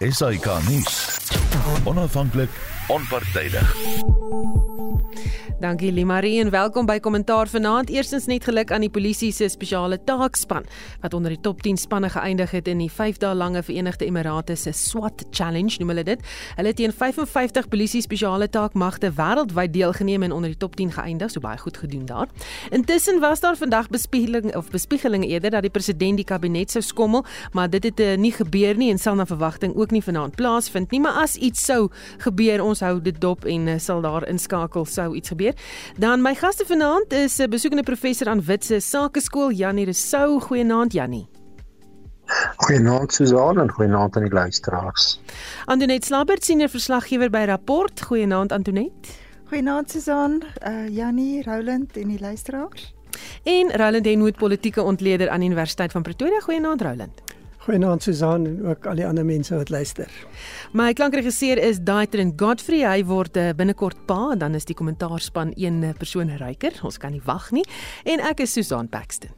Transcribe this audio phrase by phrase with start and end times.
[0.00, 1.20] SAK nuus.
[1.84, 2.50] Onafhanklik,
[2.90, 3.76] onpartydig.
[5.60, 7.90] Dankie Limarie en welkom by Kommentaar vanaand.
[7.92, 10.64] Eerstens net geluk aan die polisie se spesiale taakspan
[11.02, 14.56] wat onder die top 10 spanne geëindig het in die 5 dae lange Verenigde Emirate
[14.56, 16.22] se SWAT Challenge, noem hulle dit.
[16.56, 21.34] Hulle het teen 55 polisie spesiale taakmagte wêreldwyd deelgeneem en onder die top 10 geëindig,
[21.34, 22.32] so baie goed gedoen daar.
[22.70, 27.26] Intussen was daar vandag bespiegeling of bespiegeling eerder dat die president die kabinet sou skommel,
[27.52, 30.90] maar dit het uh, nie gebeur nie en sal na verwagting ook nie vanaand plaasvind
[30.90, 31.90] nie, maar as iets sou
[32.24, 35.54] gebeur, ons hou dit dop en uh, sal daar inskakel sou iets gebeur.
[35.98, 40.40] Dan my gaste vanaand is 'n besoekende professor aan Witse Sakeskool Janie Resou.
[40.40, 41.28] Goeienaand Janie.
[42.56, 45.20] Goeienaand Susan en goeienaand aan die luisteraars.
[45.64, 48.00] Antoinette Slabert senior verslaggewer by Rapport.
[48.00, 49.08] Goeienaand Antoinette.
[49.50, 52.94] Goeienaand Susan, uh, Janie, Roland en die luisteraars.
[53.42, 56.40] En Roland Henwood politieke ontleder aan Universiteit van Pretoria.
[56.40, 57.22] Goeienaand Roland.
[57.58, 60.10] Goeienaand Susan en ook al die ander mense wat luister.
[60.72, 62.84] My klankregisseur is Daitrin Godfrey.
[62.86, 66.78] Hy word uh, binnekort pa en dan is die kommentaarspan een uh, persoon ryker.
[66.86, 67.64] Ons kan nie wag nie.
[68.06, 69.34] En ek is Susan Paxton.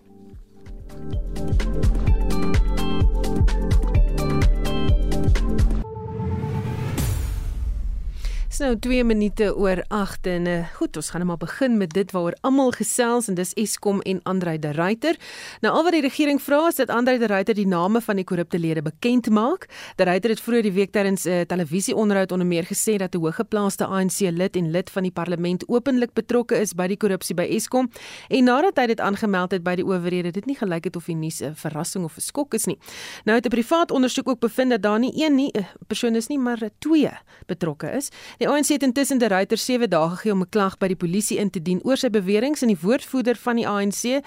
[8.52, 11.94] Dis nou 2 minute oor 8 en uh, goed, ons gaan net maar begin met
[11.96, 15.16] dit waaroor almal gesels en dis Eskom en Andrei de Ruyter.
[15.64, 18.26] Nou al wat die regering vra is dat Andrei de Ruyter die name van die
[18.28, 19.64] korrupte lede bekend maak.
[19.96, 23.18] De Ruyter het vroeër die week tydens 'n uh, televisieonderhoud onder meer gesê dat 'n
[23.24, 27.48] hoëgeplaaste ANC lid en lid van die parlement openlik betrokke is by die korrupsie by
[27.48, 27.90] Eskom
[28.28, 31.16] en nadat hy dit aangemeld het by die owerhede, dit nie gelyk het of die
[31.16, 32.78] nuus 'n verrassing of 'n skok is nie.
[33.24, 36.26] Nou het 'n privaat ondersoek ook bevind dat daar nie een nie 'n persoon is
[36.26, 37.10] nie, maar twee
[37.46, 38.10] betrokke is.
[38.42, 41.38] Die ANC het intussen die ruiter 7 dae gegee om 'n klag by die polisie
[41.38, 44.18] in te dien oor sy beweringe en die woordvoerder van die ANC,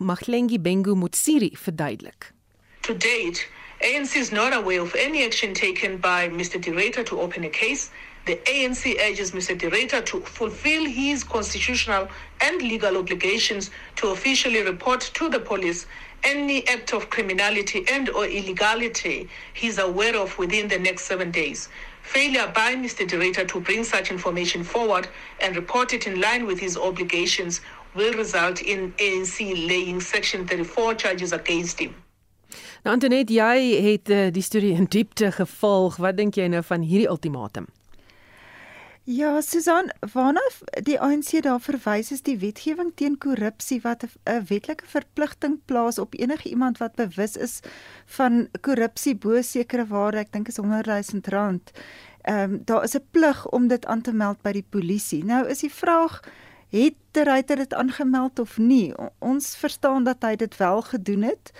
[0.00, 2.32] Maglengi Bengu Motsiri, verduidelik.
[2.80, 3.46] To date,
[3.80, 6.58] ANC is not aware of any action taken by Mr.
[6.58, 7.90] Director to open a case.
[8.24, 9.54] The ANC urges Mr.
[9.58, 12.08] Director to fulfill his constitutional
[12.38, 15.86] and legal obligations to officially report to the police
[16.24, 21.68] any act of criminality and or illegality he's aware of within the next 7 days.
[22.08, 23.06] Failure by Mr.
[23.06, 25.08] Director to bring such information forward
[25.42, 27.60] and report it in line with his obligations
[27.94, 31.94] will result in ANC laying Section 34 charges against him.
[32.82, 33.58] Nou Antoinette, jy
[33.90, 35.98] het uh, die storie in diepte gevolg.
[36.00, 37.68] Wat dink jy nou van hierdie ultimatum?
[39.08, 40.42] Ja, Susan, waarna
[40.84, 46.14] die ANC daar verwys is die wetgewing teen korrupsie wat 'n wetlike verpligting plaas op
[46.14, 47.60] enige iemand wat bewus is
[48.04, 51.70] van korrupsie bo sekere waarde, ek dink is 100 000 rand.
[52.22, 55.24] Ehm um, daar is 'n plig om dit aan te meld by die polisie.
[55.24, 56.20] Nou is die vraag
[56.68, 58.94] het die ryter dit aangemeld of nie?
[59.18, 61.52] Ons verstaan dat hy dit wel gedoen het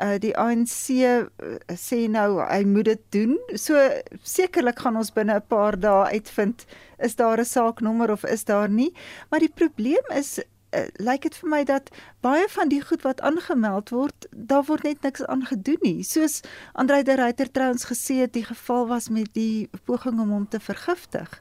[0.00, 1.26] uh die ANC uh,
[1.74, 3.36] sê nou hy moet dit doen.
[3.54, 3.80] So
[4.22, 6.66] sekerlik gaan ons binne 'n paar dae uitvind
[6.98, 8.92] is daar 'n saaknommer of is daar nie.
[9.30, 11.90] Maar die probleem is uh, lyk dit vir my dat
[12.20, 16.02] baie van die goed wat aangemeld word, daar word net niks aangedoen nie.
[16.04, 16.42] Soos
[16.72, 20.60] Andrei de Ruyter trouens gesê het die geval was met die poging om hom te
[20.60, 21.40] vergiftig.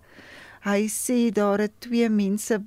[0.66, 2.58] Hy sê daar het twee mense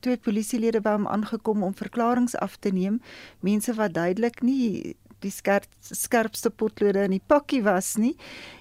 [0.00, 3.02] twee polisielede by hom aangekom om verklaringe af te neem,
[3.44, 8.16] mense wat duidelik nie die skerp, skerpste potlode in die pakkie was nie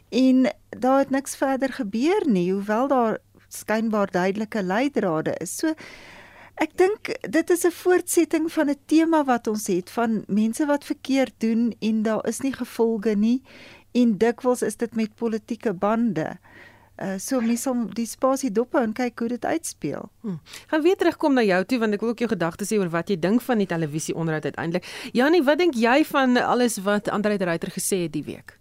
[0.09, 5.57] en daar het niks verder gebeur nie hoewel daar skynbaar duidelike leidrade is.
[5.57, 5.73] So
[6.57, 10.83] ek dink dit is 'n voortsetting van 'n tema wat ons het van mense wat
[10.83, 13.41] verkeerd doen en daar is nie gevolge nie
[13.93, 16.37] en dikwels is dit met politieke bande.
[16.37, 16.56] Uh,
[17.21, 20.09] so mens sal die spasie dop hou en kyk hoe dit uitspeel.
[20.25, 20.37] Hm.
[20.71, 23.11] Gaan weer terugkom na jou toe want ek wil ook jou gedagtes hê oor wat
[23.11, 24.87] jy dink van die televisie onderhoud uiteindelik.
[25.13, 28.57] Janie, wat dink jy van alles wat Andre de Ruyter gesê het die week?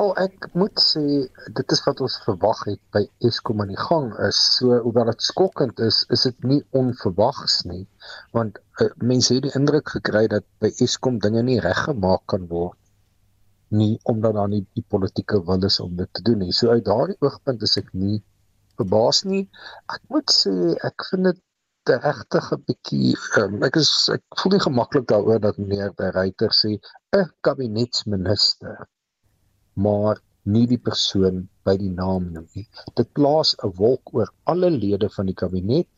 [0.00, 4.08] Al ek moet sê dit is wat ons verwag het by Eskom aan die gang
[4.24, 4.38] is.
[4.56, 7.84] So hoewel dit skokkend is, is dit nie onverwags nie
[8.32, 12.78] want uh, mense het die indruk gekry dat by Eskom dinge nie reggemaak kan word
[13.72, 16.52] nie omdat daar nie die politieke wil is om dit te doen nie.
[16.52, 18.20] So uit daardie oogpunt is ek nie
[18.80, 19.46] verbaas nie.
[19.94, 20.52] Ek moet sê
[20.88, 21.40] ek vind dit
[22.06, 26.52] regtig 'n bietjie um, ek is ek voel nie gemaklik daaroor dat meneer De Ruyter
[26.54, 26.76] sê
[27.18, 28.86] 'n kabinetsminister
[29.74, 32.66] maar nie die persoon by die naam noem nie.
[32.98, 35.88] Dit plaas 'n wolk oor alle lede van die kabinet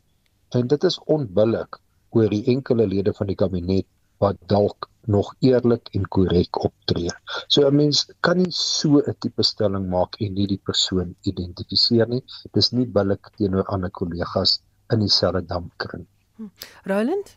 [0.56, 3.86] en dit is onbillik oor die enkele lede van die kabinet
[4.22, 7.10] wat dalk nog eerlik en korrek optree.
[7.48, 12.08] So 'n mens kan nie so 'n tipe stelling maak en nie die persoon identifiseer
[12.08, 12.22] nie.
[12.52, 14.60] Dis nie billik teenoor ander kollegas
[14.90, 16.06] in dieselfde dampkring.
[16.36, 16.50] Hm.
[16.84, 17.36] Roland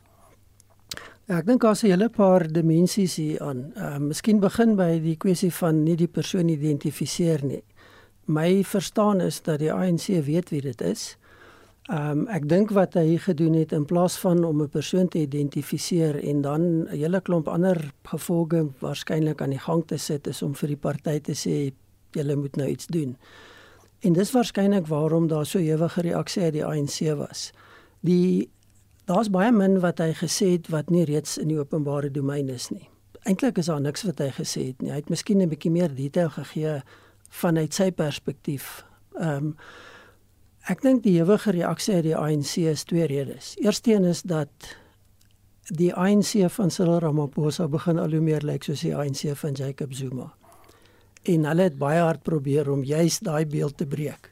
[1.27, 3.73] Ja, ek dink daar's 'n hele paar dimensies hier aan.
[3.75, 7.63] Ehm uh, miskien begin by die kwessie van nie die persoon identifiseer nie.
[8.25, 11.17] My verstaan is dat die ANC weet wie dit is.
[11.87, 15.19] Ehm um, ek dink wat hy gedoen het in plaas van om 'n persoon te
[15.19, 20.41] identifiseer en dan 'n hele klomp ander gevolge waarskynlik aan die gang te sit is
[20.41, 21.71] om vir die party te sê
[22.11, 23.17] julle moet nou iets doen.
[23.99, 27.51] En dis waarskynlik waarom daar so ewige reaksie uit die ANC was.
[27.99, 28.49] Die
[29.05, 32.69] daar's baie min wat hy gesê het wat nie reeds in die openbare domein is
[32.69, 32.89] nie.
[33.23, 34.89] Eintlik is daar niks wat hy gesê het nie.
[34.89, 36.81] Hy het miskien 'n bietjie meer detail gegee
[37.29, 38.85] vanuit sy perspektief.
[39.19, 39.55] Ehm um,
[40.67, 43.55] ek dink die ewige reaksie uit die ANC is twee redes.
[43.63, 44.75] Eersteen is dat
[45.67, 49.93] die ANC van Cyril Ramaphosa begin al hoe meer lyk soos die ANC van Jacob
[49.93, 50.31] Zuma
[51.27, 54.31] en hulle het baie hard probeer om juis daai beeld te breek.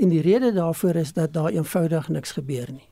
[0.00, 2.88] En die rede daarvoor is dat daar eenvoudig niks gebeur nie.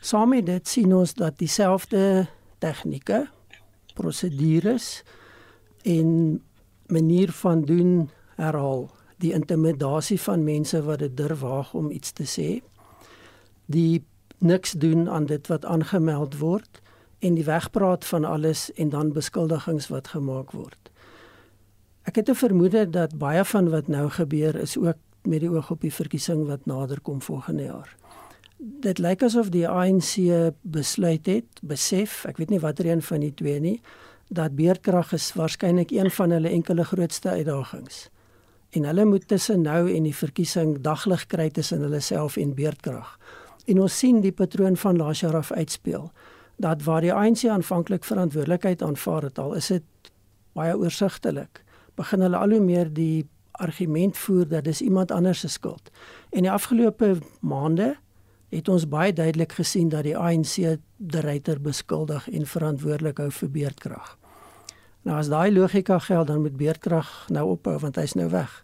[0.00, 2.26] Saam met dit sien ons dat dieselfde
[2.62, 3.24] tegnieke,
[3.94, 5.02] prosedures
[5.82, 6.40] en
[6.86, 8.88] manier van doen herhaal
[9.18, 12.62] die intimidasie van mense wat dit durf waag om iets te sê
[13.66, 14.04] die
[14.38, 16.82] niks doen aan dit wat aangemeld word
[17.18, 20.84] en die wegpraat van alles en dan beskuldigings wat gemaak word
[22.04, 25.70] Ek het 'n vermoede dat baie van wat nou gebeur is ook met die oog
[25.70, 27.96] op die verkiesing wat nader kom volgende jaar.
[28.58, 30.14] Dit lyk asof die ANC
[30.60, 33.80] besluit het, besef, ek weet nie watter een van die twee nie,
[34.28, 38.08] dat beerdkrag is waarskynlik een van hulle enkele grootste uitdagings.
[38.74, 43.18] En hulle moet tussen nou en die verkiesing daglig kry tussen hulle self en beerdkrag.
[43.70, 46.10] En ons sien die patroon van laas jaar af uitspeel
[46.56, 50.10] dat waar die ANC aanvanklik verantwoordelikheid aanvaar het al is dit
[50.54, 51.64] baie oorsigtelik
[51.98, 53.26] begin hulle al hoe meer die
[53.62, 55.90] argument voer dat dis iemand anders se skuld.
[56.30, 57.94] En die afgelope maande
[58.48, 63.50] het ons baie duidelik gesien dat die ANC die ryter beskuldig en verantwoordelik hou vir
[63.50, 64.16] beerdkrag.
[65.04, 68.63] Nou as daai logika geld dan moet beerdkrag nou ophou want hy's nou weg.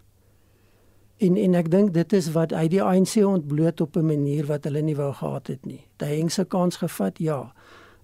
[1.21, 4.63] En en ek dink dit is wat uit die ANC ontbloot op 'n manier wat
[4.63, 5.85] hulle nie wou gehad het nie.
[5.97, 7.53] Hy heng se kans gevat, ja.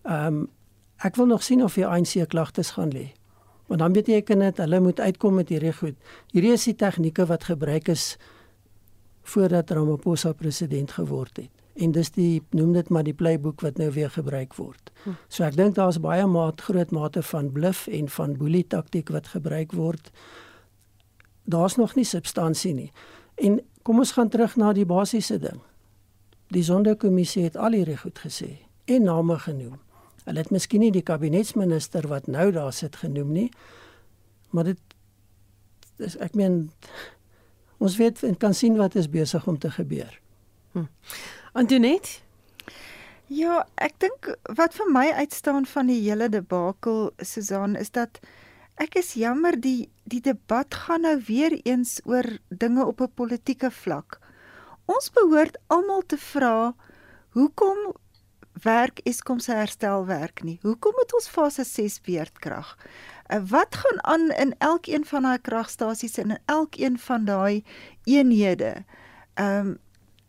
[0.04, 0.48] Ehm um,
[0.98, 3.14] ek wil nog sien of die ANC klagtes gaan lê.
[3.68, 5.96] Want dan beteken dit hulle moet uitkom met hierdie goed.
[6.32, 8.18] Hierdie is die tegnieke wat gebruik is
[9.22, 11.52] voordat Ramaphosa president geword het.
[11.76, 14.92] En dis die noem dit maar die playbook wat nou weer gebruik word.
[15.04, 15.10] Hm.
[15.28, 19.28] So ek dink daar's baie maat groot mate van bluf en van boelie taktik wat
[19.28, 20.12] gebruik word.
[21.48, 22.92] Daar's nog nie substansie nie.
[23.36, 25.62] En kom ons gaan terug na die basiese ding.
[26.52, 28.58] Die sondekommissie het al hierdie goed gesê
[28.88, 29.80] en name genoem.
[30.28, 33.48] Hulle het miskien nie die kabinetsminister wat nou daar sit genoem nie.
[34.52, 34.96] Maar dit
[36.04, 36.68] is ek meen
[37.84, 40.20] ons weet en kan sien wat is besig om te gebeur.
[40.72, 40.88] Hm.
[41.54, 42.28] Antoinette
[43.28, 48.22] Ja, ek dink wat vir my uitstaan van die hele debakel Susan is dat
[48.78, 53.72] ek is jammer die die debat gaan nou weer eens oor dinge op 'n politieke
[53.72, 54.20] vlak.
[54.86, 56.74] Ons behoort almal te vra
[57.36, 57.94] hoekom
[58.64, 60.60] werk Eskom se herstelwerk nie.
[60.62, 62.78] Hoekom het ons fase 6 beerdkrag?
[63.28, 67.64] Wat gaan aan in elkeen van daai kragstasies en in elkeen van daai
[68.04, 68.86] eenhede?
[69.34, 69.78] Ehm um,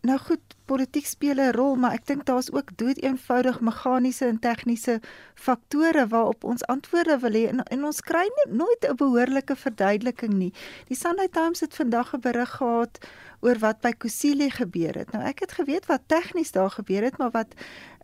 [0.01, 4.39] nou goed, politiek speel 'n rol, maar ek dink daar's ook dood eenvoudig meganiese en
[4.39, 5.01] tegniese
[5.35, 10.33] faktore waarop ons antwoorde wil hê en, en ons kry nie nooit 'n behoorlike verduideliking
[10.33, 10.53] nie.
[10.89, 12.99] Die Sunday Times het vandag 'n berig gehad
[13.41, 15.13] oor wat by Kusile gebeur het.
[15.15, 17.55] Nou ek het geweet wat tegnies daar gebeur het, maar wat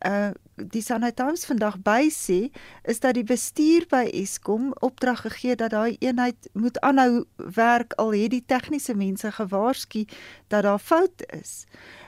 [0.06, 2.52] uh die Sunday Times vandag by sê
[2.86, 8.14] is dat die bestuur by Eskom opdrag gegee dat daai eenheid moet aanhou werk al
[8.14, 10.04] het die tegniese mense gewaarsku
[10.48, 11.64] dat daar fout is.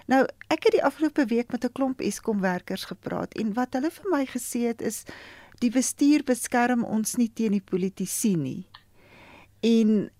[0.07, 3.91] Nou, ek het die afgelope week met 'n klomp Eskom werkers gepraat en wat hulle
[3.91, 5.03] vir my gesê het is
[5.59, 8.67] die bestuur beskerm ons nie teen die politici nie.
[9.61, 10.11] En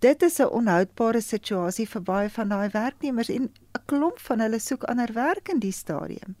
[0.00, 4.58] dit is 'n onhoudbare situasie vir baie van daai werknemers en 'n klomp van hulle
[4.58, 6.36] soek ander werk in die stadium.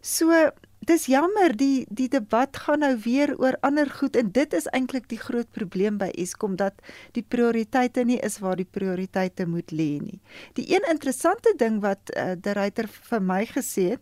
[0.00, 4.66] So dis jammer die die debat gaan nou weer oor ander goed en dit is
[4.66, 6.74] eintlik die groot probleem by Eskom dat
[7.12, 10.20] die prioriteite nie is waar die prioriteite moet lê nie.
[10.52, 14.00] Die een interessante ding wat uh, die ryter vir my gesê het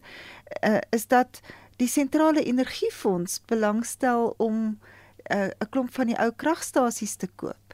[0.62, 1.40] uh, is dat
[1.76, 4.78] die sentrale energiefonds belangstel om
[5.24, 7.65] eh, 'n uh, klomp van die ou kragstasies te koop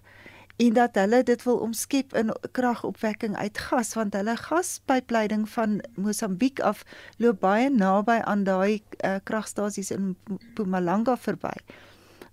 [0.62, 6.60] en dat hulle dit wil omskep in kragopwekking uit gas want hulle gaspypleiding van Mosambiek
[6.60, 6.84] af
[7.18, 11.54] loop baie naby aan daai uh, kragstasies in Mpumalanga verby.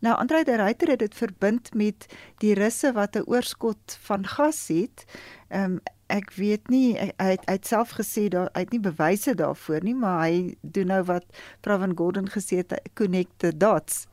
[0.05, 2.05] Nou Andre de Ruyter het dit verbind met
[2.43, 5.05] die russe wat 'n oorskot van gas het.
[5.47, 8.79] Ehm um, ek weet nie hy het, hy het self gesê daar hy het nie
[8.81, 11.25] bewyse daarvoor nie, maar hy doen nou wat
[11.61, 14.07] Pravin Gordhan gesê het, connect the dots.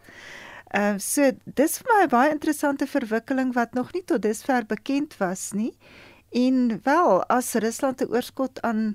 [0.76, 4.66] Ehm uh, so dis vir my 'n baie interessante verwikkeling wat nog nie tot dusver
[4.68, 5.72] bekend was nie.
[6.30, 8.94] En wel, as Rusland 'n oorskot aan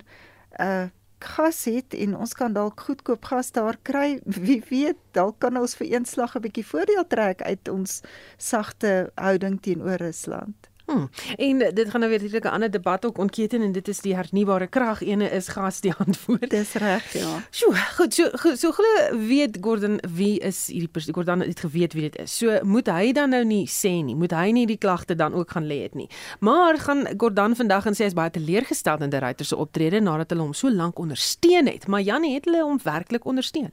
[0.60, 0.86] uh,
[1.20, 5.76] gas het en ons kan dalk goedkoop gas daar kry, wie weet, dalk kan ons
[5.76, 8.02] vir eenslag 'n bietjie voordeel trek uit ons
[8.38, 10.71] sagte houding teenoor Rusland.
[10.92, 11.10] Hmm.
[11.38, 14.68] En dit gaan nou weer 'n ander debat ook ontketen en dit is die hernubare
[14.68, 16.50] krag ene is gas die antwoord.
[16.50, 17.44] Dis reg, ja.
[17.50, 21.94] Sjoe, goed, so so, so glo weet Gordon wie is hierdie persoon Gordon het geweet
[21.94, 22.38] wie dit is.
[22.38, 25.52] So moet hy dan nou nie sê nie, moet hy nie die klagte dan ook
[25.52, 26.10] gaan lê het nie.
[26.40, 30.02] Maar gaan Gordon vandag en sê hy is baie teleurgesteld in die ruiter se optrede
[30.02, 33.72] nadat hulle hom so lank ondersteun het, maar Janie het hulle hom werklik ondersteun.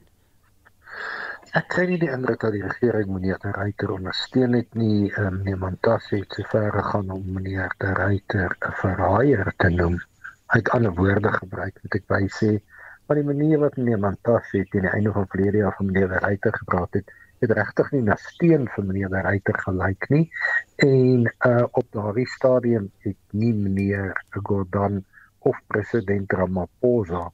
[1.57, 5.07] Ek kry nie die indruk dat die regering meneer De Ruyter ondersteun het nie.
[5.09, 9.69] Ehm um, niemand tas het so ver gegaan om meneer De Ruyter 'n verraaier te
[9.73, 9.95] noem.
[10.53, 12.51] Hy het ander woorde gebruik wat ek by sê,
[13.07, 16.13] maar die manier wat meneer Mantas het teen die einde van verlede jaar van meneer
[16.13, 20.25] De Ruyter gepraat het, het regtig nie na steun vir meneer De Ruyter gelyk nie.
[20.85, 25.01] En uh op daardie stadium het nie meneer Gordhan
[25.39, 27.31] of president Ramaphosa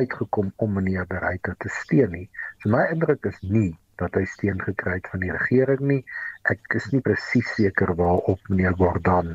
[0.00, 2.26] uitgekom om meneer De Ruyter te steun nie.
[2.62, 6.00] So my indruk is nie dat hy steun gekry het van die regering nie.
[6.48, 9.34] Ek is nie presies seker waarop meneer Gordhan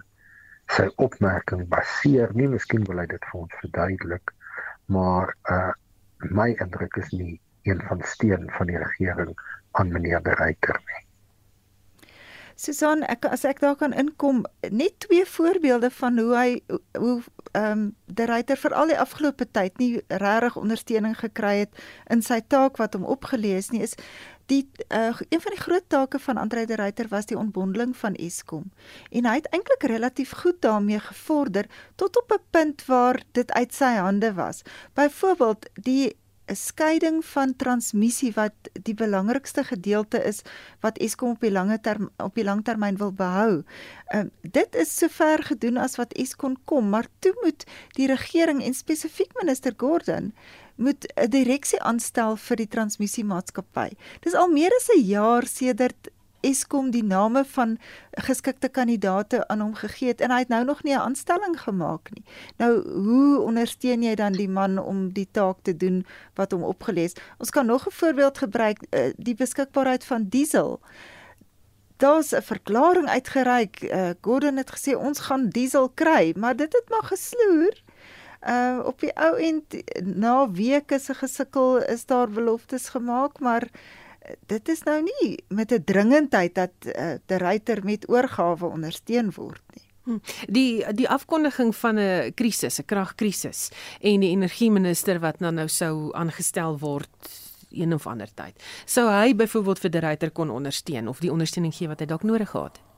[0.74, 2.50] sy opmerking baseer nie.
[2.50, 4.36] Miskien wil hy dit vir ons verduidelik,
[4.90, 5.74] maar uh
[6.32, 7.36] my indruk is nie
[7.68, 9.34] een van steun van die regering
[9.78, 11.05] aan meneer De Ruyter nie.
[12.56, 16.50] Susan, ek as ek daar kan inkom, net twee voorbeelde van hoe hy
[16.98, 17.22] hoe
[17.56, 22.22] ehm um, die ryter vir al die afgelope tyd nie regtig ondersteuning gekry het in
[22.24, 23.96] sy taak wat hom opgelees nie is
[24.52, 24.62] die
[24.94, 28.68] uh, een van die groot take van Andre de Ruyter was die ontbondeling van Eskom
[29.10, 33.74] en hy het eintlik relatief goed daarmee gevorder tot op 'n punt waar dit uit
[33.74, 34.62] sy hande was.
[34.94, 36.16] Byvoorbeeld die
[36.48, 40.42] 'n skeiding van transmissie wat die belangrikste gedeelte is
[40.82, 43.64] wat Eskom op die lange term op die langtermyn wil behou.
[44.14, 47.66] Ehm uh, dit is sover gedoen as wat Eskom kom, maar toe moet
[47.98, 50.34] die regering en spesifiek minister Gordon
[50.76, 53.90] moet 'n direksie aanstel vir die transmissiemaatskappy.
[54.22, 56.10] Dis al meer as 'n jaar sedert
[56.46, 57.78] Eskom die name van
[58.28, 62.10] geskikte kandidate aan hom gegee het en hy het nou nog nie 'n aanstelling gemaak
[62.14, 62.24] nie.
[62.58, 62.72] Nou
[63.08, 67.14] hoe ondersteun jy dan die man om die taak te doen wat hom opgelees?
[67.38, 70.80] Ons kan nog 'n voorbeeld gebruik, eh, die beskikbaarheid van diesel.
[71.98, 73.82] Daar's 'n verklaring uitgereik.
[73.82, 77.84] Uh, Gordon het gesê ons gaan diesel kry, maar dit het maar gesloer.
[78.48, 79.64] Uh op die ou end
[80.04, 83.70] na weke se gesukkel is daar beloftes gemaak, maar
[84.46, 89.62] dit is nou nie met 'n dringendheid dat uh, die ryter met oorgawe ondersteun word
[89.76, 89.84] nie.
[90.06, 90.20] Hm.
[90.48, 93.70] Die die afkondiging van 'n krisis, 'n kragkrisis
[94.02, 97.10] en die energieminister wat nou nou sou aangestel word
[97.72, 98.64] een of ander tyd.
[98.86, 102.24] Sou hy byvoorbeeld vir die ryter kon ondersteun of die ondersteuning gee wat hy dalk
[102.24, 102.95] nodig gehad het?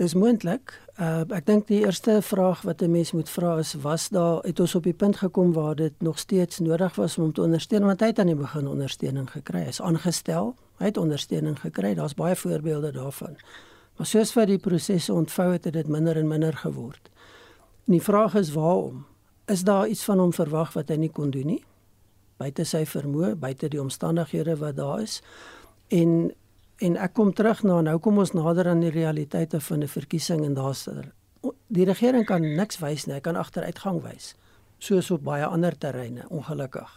[0.00, 0.72] Dis moontlik.
[0.96, 4.60] Uh, ek dink die eerste vraag wat 'n mens moet vra is was daar het
[4.60, 8.00] ons op die punt gekom waar dit nog steeds nodig was om te ondersteun want
[8.00, 9.60] hy het aan die begin ondersteuning gekry.
[9.60, 10.54] Hy is aangestel.
[10.78, 11.94] Hy het ondersteuning gekry.
[11.94, 13.36] Daar's baie voorbeelde daarvan.
[13.96, 17.10] Maar soos vir die prosesse ontvou het, het dit minder en minder geword.
[17.86, 19.04] En die vraag is waarom?
[19.46, 21.64] Is daar iets van hom verwag wat hy nie kon doen nie?
[22.36, 25.22] Buite sy vermoë, buite die omstandighede wat daar is.
[25.88, 26.32] En
[26.80, 30.44] En ek kom terug na nou kom ons nader aan die realiteite van 'n verkiesing
[30.44, 30.88] en daar's
[31.68, 34.34] die regering kan niks wys nie, hy kan agteruitgang wys.
[34.78, 36.90] Soos op baie ander terreine, ongelukkig.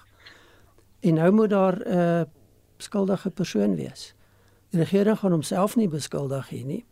[1.01, 2.23] En nou moet daar 'n uh,
[2.77, 4.13] skuldige persoon wees.
[4.69, 6.85] Die regering gaan homself nie beskuldig hier nie.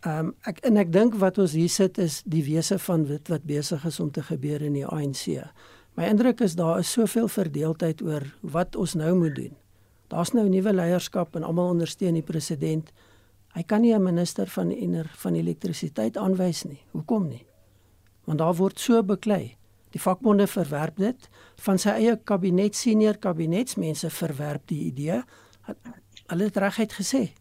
[0.00, 3.28] Ehm um, ek en ek dink wat ons hier sit is die wese van wit
[3.28, 5.44] wat besig is om te gebeur in die ANC.
[5.94, 9.61] My indruk is daar is soveel verdeeldheid oor wat ons nou moet doen.
[10.12, 12.90] Daar's nou nuwe leierskap en almal ondersteun die president.
[13.56, 16.80] Hy kan nie 'n minister van ener van elektrisiteit aanwys nie.
[16.90, 17.46] Hoekom nie?
[18.24, 19.56] Want daar word so beklei.
[19.90, 25.22] Die vakbonde verwerp dit van sy eie kabinet senior kabinetsmense verwerp die idee.
[26.26, 27.32] Hulle het reguit gesê.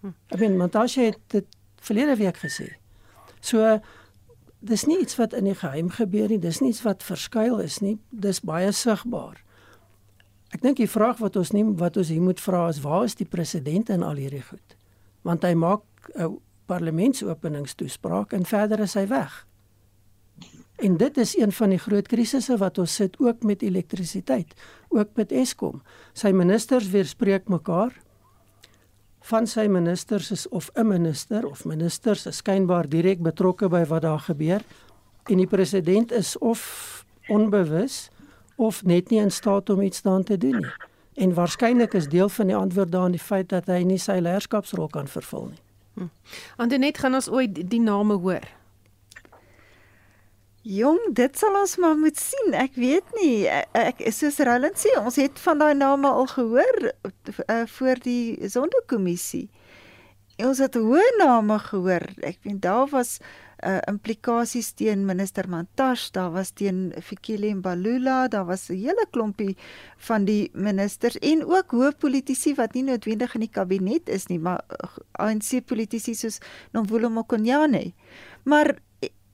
[0.00, 0.06] Hm.
[0.06, 2.74] Ek bedoel, Montashe het dit verlede week gesê.
[3.40, 3.80] So
[4.60, 7.80] dis nie iets wat in die geheim gebeur nie, dis nie iets wat verskuil is
[7.80, 9.43] nie, dis baie sigbaar.
[10.54, 13.18] Ek dink die vraag wat ons nie wat ons hier moet vra is waar is
[13.18, 14.76] die president in al hierdie goed?
[15.26, 15.82] Want hy maak
[16.14, 19.46] 'n parlementsopeningstoespraak en verder is hy weg.
[20.78, 24.54] En dit is een van die groot krisisse wat ons sit ook met elektrisiteit,
[24.88, 25.82] ook met Eskom.
[26.12, 27.92] Sy ministers weerspreek mekaar.
[29.24, 34.02] van sy ministers is of 'n minister of ministers is skynbaar direk betrokke by wat
[34.02, 34.62] daar gebeur
[35.30, 38.10] en die president is of onbewus
[38.56, 40.72] of net nie in staat om iets daaraan te doen nie.
[41.14, 44.90] En waarskynlik is deel van die antwoord daarin die feit dat hy nie sy leierskapsrol
[44.90, 45.62] kan vervul nie.
[45.94, 46.10] Hm.
[46.56, 48.46] Antoinette gaan ons ooit die, name hoor.
[50.62, 52.54] Jong, dit sal ons maar moet sien.
[52.58, 53.46] Ek weet nie.
[53.78, 58.50] Ek is soos Roland sê, ons het van daai name al gehoor uh, voor die
[58.50, 59.46] sondekommissie.
[60.42, 62.08] Ons het hoë name gehoor.
[62.26, 63.43] Ek weet daar was uh,
[63.88, 69.56] implikasies teen minister Mantashe, daar was teen Fikile Mbalula, daar was 'n hele klompie
[69.96, 74.38] van die ministers en ook hoë politici wat nie noodwendig in die kabinet is nie,
[74.38, 76.38] maar uh, ANC politici soos
[76.72, 77.92] Nomvulo Mokonyane.
[78.42, 78.78] Maar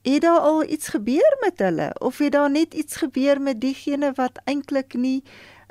[0.01, 4.11] het daar al iets gebeur met hulle of het daar net iets gebeur met diegene
[4.15, 5.23] wat eintlik nie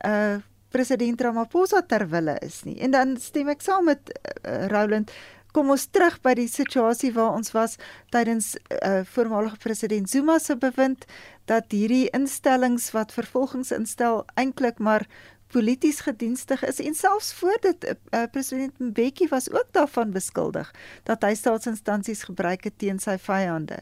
[0.05, 0.37] uh
[0.71, 2.77] president Ramaphosa ter wille is nie.
[2.79, 4.13] En dan stem ek saam met
[4.47, 5.11] uh, Roland
[5.53, 7.77] kom ons terug by die situasie waar ons was
[8.15, 11.07] tydens uh voormalige president Zuma se bewind
[11.51, 15.07] dat hierdie instellings wat vervolgings instel eintlik maar
[15.51, 20.71] polities gedienstig is en selfs voor dit uh, president Mbeki was ook daarvan beskuldig
[21.09, 23.81] dat hy staatsinstansies gebruik het teen sy vyande.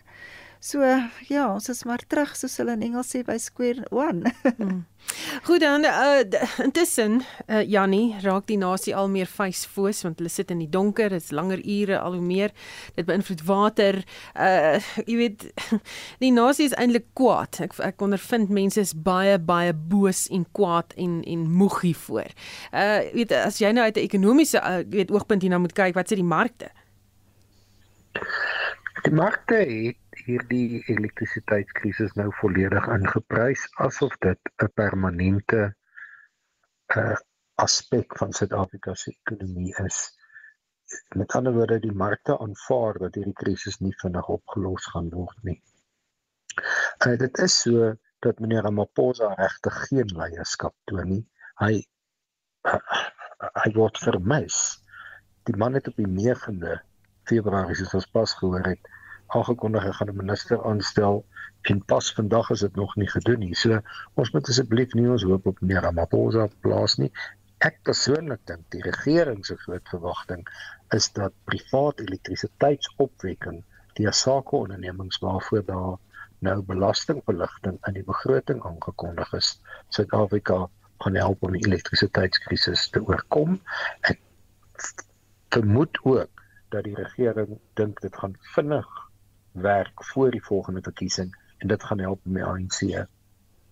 [0.60, 0.82] So
[1.28, 4.26] ja, ons is maar terug soos hulle in Engels sê by square one.
[4.58, 4.86] hmm.
[5.46, 6.24] Goed dan uh,
[6.64, 11.14] intussen uh, Jannie raak die nasie al meer vuisfoos want hulle sit in die donker,
[11.14, 12.54] dit's langer ure al hoe meer.
[12.96, 14.00] Dit beïnvloed water.
[14.34, 15.46] Uh jy weet
[16.24, 17.60] die nasie is eintlik kwaad.
[17.68, 22.34] Ek ek ondervind mense is baie baie boos en kwaad en en moeg hiervoor.
[22.74, 26.10] Uh weet as jy nou uit 'n ekonomiese uh, weet oogpunt hierna moet kyk, wat
[26.10, 26.74] sê die markte?
[29.04, 29.96] Die markte het
[30.28, 35.60] hierdie elektrisiteitskrisis nou volledig ingeprys asof dit 'n permanente
[36.96, 37.16] uh,
[37.64, 40.00] aspek van Suid-Afrika se ekonomie is.
[41.16, 45.58] Met ander woorde, die markte aanvaar dat hierdie krisis nie vinnig opgelos gaan word nie.
[47.06, 47.94] Uh, dit is so
[48.24, 51.24] dat meneer Ramaphosa regtig geen leierskap toon nie.
[51.62, 51.72] Hy
[52.68, 52.78] uh,
[53.64, 54.60] hy word vermis.
[55.48, 56.78] Die man het op die 9de
[57.28, 58.88] Februarie soos ons pas gehoor het,
[59.36, 61.24] aangekondig hy gaan 'n minister aanstel
[61.70, 63.54] en pas vandag is dit nog nie gedoen nie.
[63.54, 63.80] So
[64.14, 67.12] ons moet asseblief nie ons hoop op meneer Ramaphosa plaas nie.
[67.58, 70.44] Ek persoonlik dink die regering se groot verwagting
[70.96, 73.64] is dat privaat elektrisiteitsopwekking
[73.98, 75.96] die sakeondernemings waarvoor daar
[76.46, 80.68] nou belastingverligting in die begroting aangekondig is, Suid-Afrika
[81.02, 83.58] gaan help om die elektrisiteitskrisis te oorkom.
[84.06, 84.20] Ek
[85.54, 88.88] vermoed ook dat die regering dink dit gaan vinnig
[89.52, 93.06] werk voor die volgende verkiesing en dit gaan help om die ANC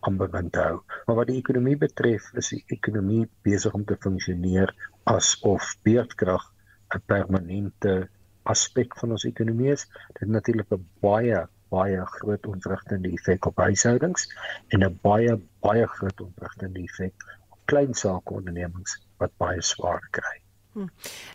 [0.01, 0.81] aan bewind te hou.
[1.07, 6.53] Maar wat die ekonomie betref, is die ekonomie besig om te funksioneer asof beurtkrag
[6.95, 8.09] 'n permanente
[8.43, 9.87] aspek van ons ekonomie is.
[10.21, 14.29] Dit natuurlik 'n baie baie groot ontwrigtende effek op huishoudings
[14.69, 17.15] en 'n baie baie groot ontwrigtende effek
[17.51, 20.46] op klein sake ondernemings wat baie swaar kry.
[20.77, 20.91] Hm.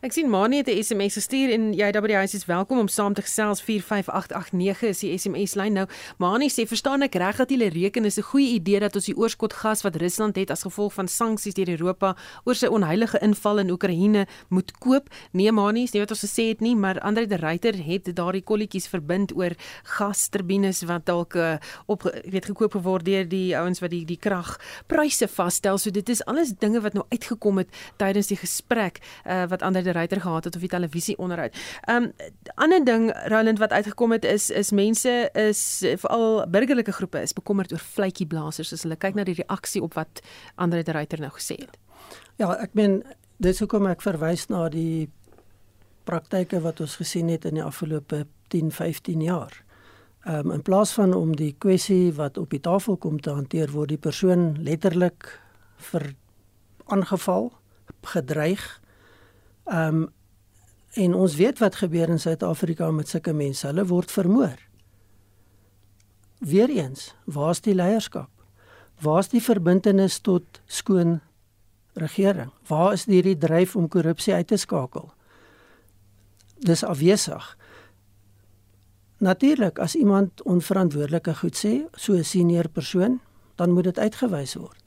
[0.06, 2.78] Ek sien Mani het 'n SMS gestuur en jy daar by die huis is welkom
[2.78, 5.88] om saam te gesels 45889 is die SMS lyn nou.
[6.18, 9.18] Mani sê verstaan ek reg dat jy reken is 'n goeie idee dat ons die
[9.18, 13.58] oorskot gas wat Rusland het as gevolg van sanksies deur Europa oor sy onheilige inval
[13.60, 15.10] in Oekraïne moet koop.
[15.32, 18.44] Nee Mani, dis nie wat ons gesê het nie, maar Andre de Ruyter het daardie
[18.44, 23.90] kolletjies verbind oor gasturbines wat dalk uh, op weet gekoop geword deur die ouens wat
[23.90, 25.78] die die kragpryse vasstel.
[25.78, 29.00] So dit is alles dinge wat nou uitgekom het tydens die gesprek.
[29.26, 31.56] Uh, uh, wat ander die ruiter gehad het of die televisie onderhoud.
[31.90, 32.12] Um
[32.56, 37.72] ander ding Roland wat uitgekom het is is mense is veral burgerlike groepe is bekommerd
[37.72, 40.22] oor vletjieblassers as hulle kyk na die reaksie op wat
[40.56, 41.78] ander die ruiter nou gesê het.
[42.36, 43.04] Ja, ek meen
[43.38, 45.10] dis hoekom ek verwys na die
[46.04, 49.54] praktyke wat ons gesien het in die afgelope 10, 15 jaar.
[50.26, 53.72] Ehm um, in plaas van om die kwessie wat op die tafel kom te hanteer
[53.72, 55.40] word die persoon letterlik
[55.92, 56.14] vir
[56.86, 57.52] aangeval,
[58.02, 58.81] gedreig
[59.66, 60.10] Ehm um,
[60.92, 63.68] en ons weet wat gebeur in Suid-Afrika met sulke mense.
[63.68, 64.58] Hulle word vermoor.
[66.44, 68.30] Weereens, waar's die leierskap?
[69.00, 71.20] Waar's die verbintenis tot skoon
[71.94, 72.52] regering?
[72.68, 75.14] Waar is hierdie dryf om korrupsie uit te skakel?
[76.60, 77.58] Dis afwesig.
[79.22, 83.20] Natuurlik, as iemand onverantwoordelike goed sê, so 'n senior persoon,
[83.56, 84.81] dan moet dit uitgewys word.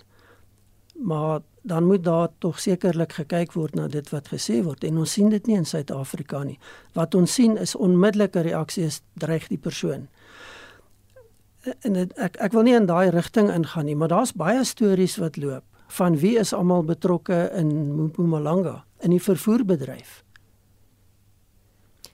[1.03, 5.13] Maar dan moet daar tog sekerlik gekyk word na dit wat gesê word en ons
[5.13, 6.59] sien dit nie in Suid-Afrika nie.
[6.93, 10.09] Wat ons sien is onmiddellike reaksies dreig die persoon.
[11.81, 15.17] En het, ek ek wil nie in daai rigting ingaan nie, maar daar's baie stories
[15.17, 17.71] wat loop van wie is almal betrokke in
[18.09, 20.23] Mpumalanga in die vervoerbedryf.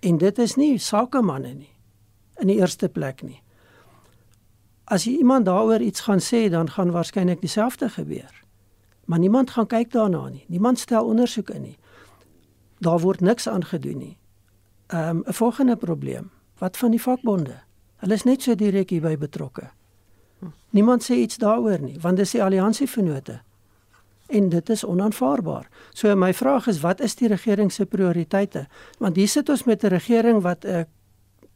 [0.00, 1.72] En dit is nie sakemanne nie
[2.40, 3.42] in die eerste plek nie.
[4.84, 8.32] As iemand daaroor iets gaan sê, dan gaan waarskynlik dieselfde gebeur.
[9.10, 10.44] Maar niemand gaan kyk daarna nie.
[10.46, 11.78] Niemand stel ondersoeke in nie.
[12.78, 14.18] Daar word niks aangedoen nie.
[14.86, 16.30] Ehm um, 'n volgende probleem.
[16.58, 17.58] Wat van die vakbonde?
[17.96, 19.70] Hulle is net so direk hierby betrokke.
[20.70, 23.40] Niemand sê iets daaroor nie, want dis die alliansievennote.
[24.26, 25.68] En dit is onaanvaarbaar.
[25.92, 28.68] So my vraag is, wat is die regering se prioriteite?
[28.98, 30.86] Want hier sit ons met 'n regering wat 'n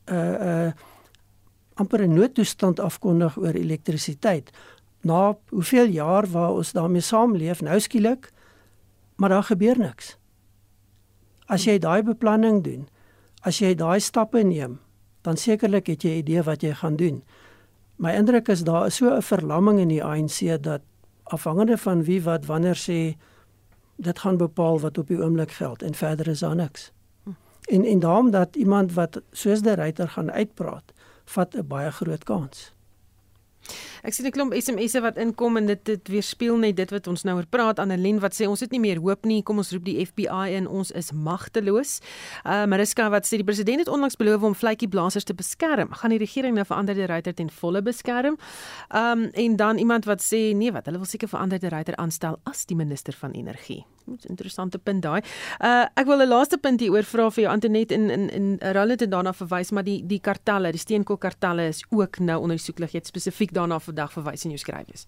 [0.04, 0.74] 'n 'n
[1.74, 4.50] amper 'n noodtoestand afkondig oor elektrisiteit.
[5.04, 8.30] Na hoeveel jaar waar ons daarmee saamleef, nou skielik,
[9.20, 10.16] maar daar gebeur niks.
[11.46, 12.86] As jy daai beplanning doen,
[13.44, 14.78] as jy daai stappe neem,
[15.22, 17.22] dan sekerlik het jy 'n idee wat jy gaan doen.
[17.96, 20.80] My indruk is daar is so 'n verlamming in die ANC dat
[21.22, 23.16] afhangende van wie wat wanneer sê
[23.96, 26.92] dit gaan bepaal wat op die oomblik geld en verder is daar niks.
[27.64, 30.92] En en daarom dat iemand wat soos die ryter gaan uitpraat,
[31.24, 32.72] vat 'n baie groot kans.
[34.04, 37.22] Ek sien 'n klomp SMS'e wat inkom en dit dit weerspieël net dit wat ons
[37.24, 37.78] nou oor praat.
[37.78, 39.42] Annelien wat sê ons het nie meer hoop nie.
[39.42, 40.68] Kom ons roep die FBI in.
[40.68, 42.00] Ons is magteloos.
[42.44, 45.88] Uh Mariska wat sê die president het onlangs beloof om vletjie blaasers te beskerm.
[45.88, 48.36] Gaan die regering nou verander die ryter ten volle beskerm?
[48.92, 52.36] Um en dan iemand wat sê nee, wat hulle wil seker verander die ryter aanstel
[52.44, 53.86] as die minister van energie.
[54.06, 55.22] Dit's 'n interessante punt daai.
[55.60, 58.58] Uh ek wil 'n laaste punt hier oor vra vir jou Antonet in in in
[58.60, 62.92] Roland het daarna verwys maar die die kartelle, die steenkoolkartelle is ook nou onder soeklig.
[62.92, 65.06] Jy het spesifiek daarna vandag verwys in jou skryfies.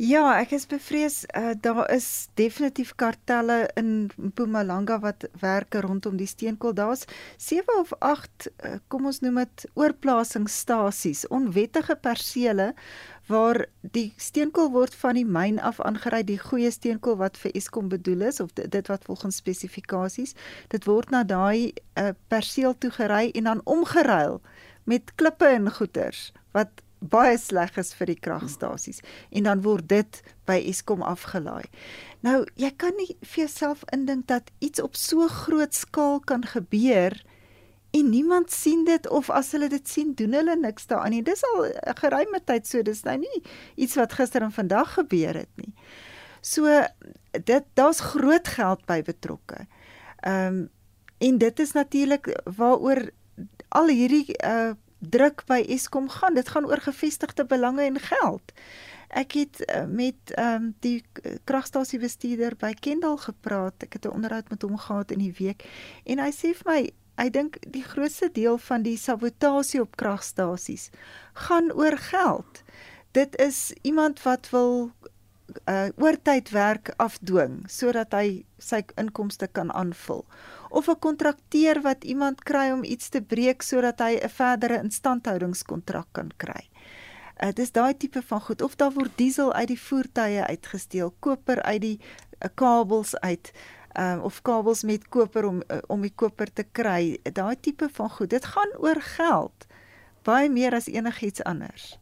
[0.00, 6.26] Ja, ek is bevrees uh, daar is definitief kartelle in Mpumalanga wat werk rondom die
[6.26, 6.72] steenkool.
[6.74, 7.04] Daar's
[7.36, 12.72] 7 of 8 uh, eh, kom ons noem dit oorplasingsstasies, onwettige persele
[13.28, 17.92] waar die steenkool word van die myn af aangery, die goeie steenkool wat vir Eskom
[17.92, 20.32] bedoel is of dit wat volgens spesifikasies,
[20.72, 24.40] dit word na daai uh, perseel toe gery en dan omgeruil
[24.88, 30.20] met klippe en goeters wat baie sleg is vir die kragstasies en dan word dit
[30.46, 31.66] by Eskom afgelaai.
[32.22, 37.16] Nou, jy kan nie vir jouself indink dat iets op so groot skaal kan gebeur
[37.92, 41.22] en niemand sien dit of as hulle dit sien, doen hulle niks daaraan nie.
[41.22, 43.42] Dis al 'n geruime tyd so, dis nou nie
[43.76, 45.74] iets wat gister en vandag gebeur het nie.
[46.40, 46.66] So
[47.32, 49.66] dit daar's groot geld by betrokke.
[50.22, 50.70] Ehm um,
[51.22, 53.10] en dit is natuurlik waaroor
[53.68, 54.72] al hierdie uh
[55.10, 56.34] druk by Eskom gaan.
[56.34, 58.52] Dit gaan oor gevestigde belange en geld.
[59.12, 61.04] Ek het uh, met ehm um, die
[61.44, 63.82] kragstasie bestuurder by Kendal gepraat.
[63.82, 65.64] Ek het 'n onderhoud met hom gehad in die week
[66.04, 70.90] en hy sê vir my hy dink die grootste deel van die sabotasie op kragstasies
[71.34, 72.62] gaan oor geld.
[73.12, 74.92] Dit is iemand wat wil
[75.68, 80.24] uh oortydwerk afdwing sodat hy sy inkomste kan aanvul
[80.72, 86.08] of 'n kontrakteur wat iemand kry om iets te breek sodat hy 'n verdere instandhoudingskontrak
[86.12, 86.68] kan kry.
[87.40, 91.14] Dit uh, is daai tipe van goed of daar word diesel uit die voertuie uitgesteel,
[91.18, 93.52] koper uit die uh, kabels uit
[93.98, 97.18] um, of kabels met koper om uh, om die koper te kry.
[97.32, 98.30] Daai tipe van goed.
[98.30, 99.66] Dit gaan oor geld
[100.22, 101.98] baie meer as enigiets anders.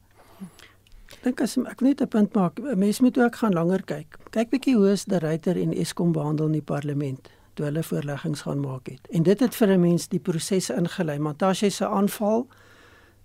[1.11, 4.19] Ek dink as ek net 'n punt maak, mense moet ook gaan langer kyk.
[4.31, 8.47] Kyk bietjie hoe is die ryter en Eskom behandel in die parlement toe hulle voorleggings
[8.47, 9.09] gaan maak het.
[9.13, 11.19] En dit het vir 'n mens die proses ingelei.
[11.19, 12.47] Montashe se aanval,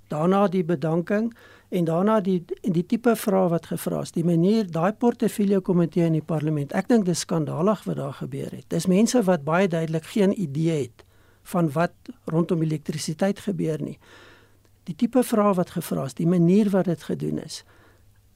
[0.07, 1.33] daarna die bedanking
[1.69, 4.11] en daarna die die tipe vrae wat gevra is.
[4.11, 6.71] Die manier daai portefeulje komitee in die parlement.
[6.73, 8.65] Ek dink dis skandalig wat daar gebeur het.
[8.67, 11.03] Dis mense wat baie duidelik geen idee het
[11.43, 11.93] van wat
[12.25, 13.99] rondom elektrisiteit gebeur nie.
[14.83, 17.63] Die tipe vrae wat gevra is, die manier wat dit gedoen is.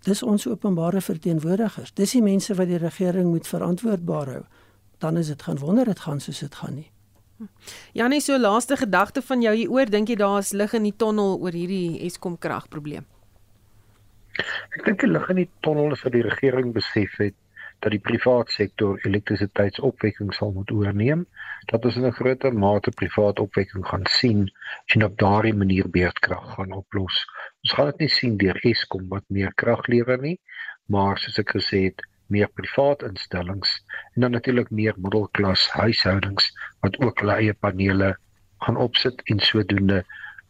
[0.04, 1.94] Dis ons openbare verteenwoordigers.
[1.94, 4.44] Dis die mense wat die regering moet verantwoordbaar hou
[5.00, 6.90] dan is dit gaan wonder dit gaan soos dit gaan nie.
[7.96, 11.38] Janie, so laaste gedagte van jou hieroor, dink jy daar is lig in die tonnel
[11.40, 13.06] oor hierdie Eskom kragprobleem?
[14.76, 17.38] Ek dink die lig in die tonnel is dat die regering besef het
[17.80, 21.26] dat die private sektor elektrisiteitsopwekking sal moet oorneem,
[21.72, 24.52] dat ons in 'n groter mate private opwekking gaan sien
[24.86, 27.26] en op daardie manier beurtkrag gaan oplos.
[27.64, 30.40] Ons gaan dit nie sien deur Eskom wat meer krag lewer nie,
[30.86, 33.76] maar soos ek gesê het, meer privaat instellings
[34.16, 36.52] en dan natuurlik meer middelklas huishoudings
[36.86, 38.16] wat ook hulle eie panele
[38.66, 40.04] gaan opsit en sodoende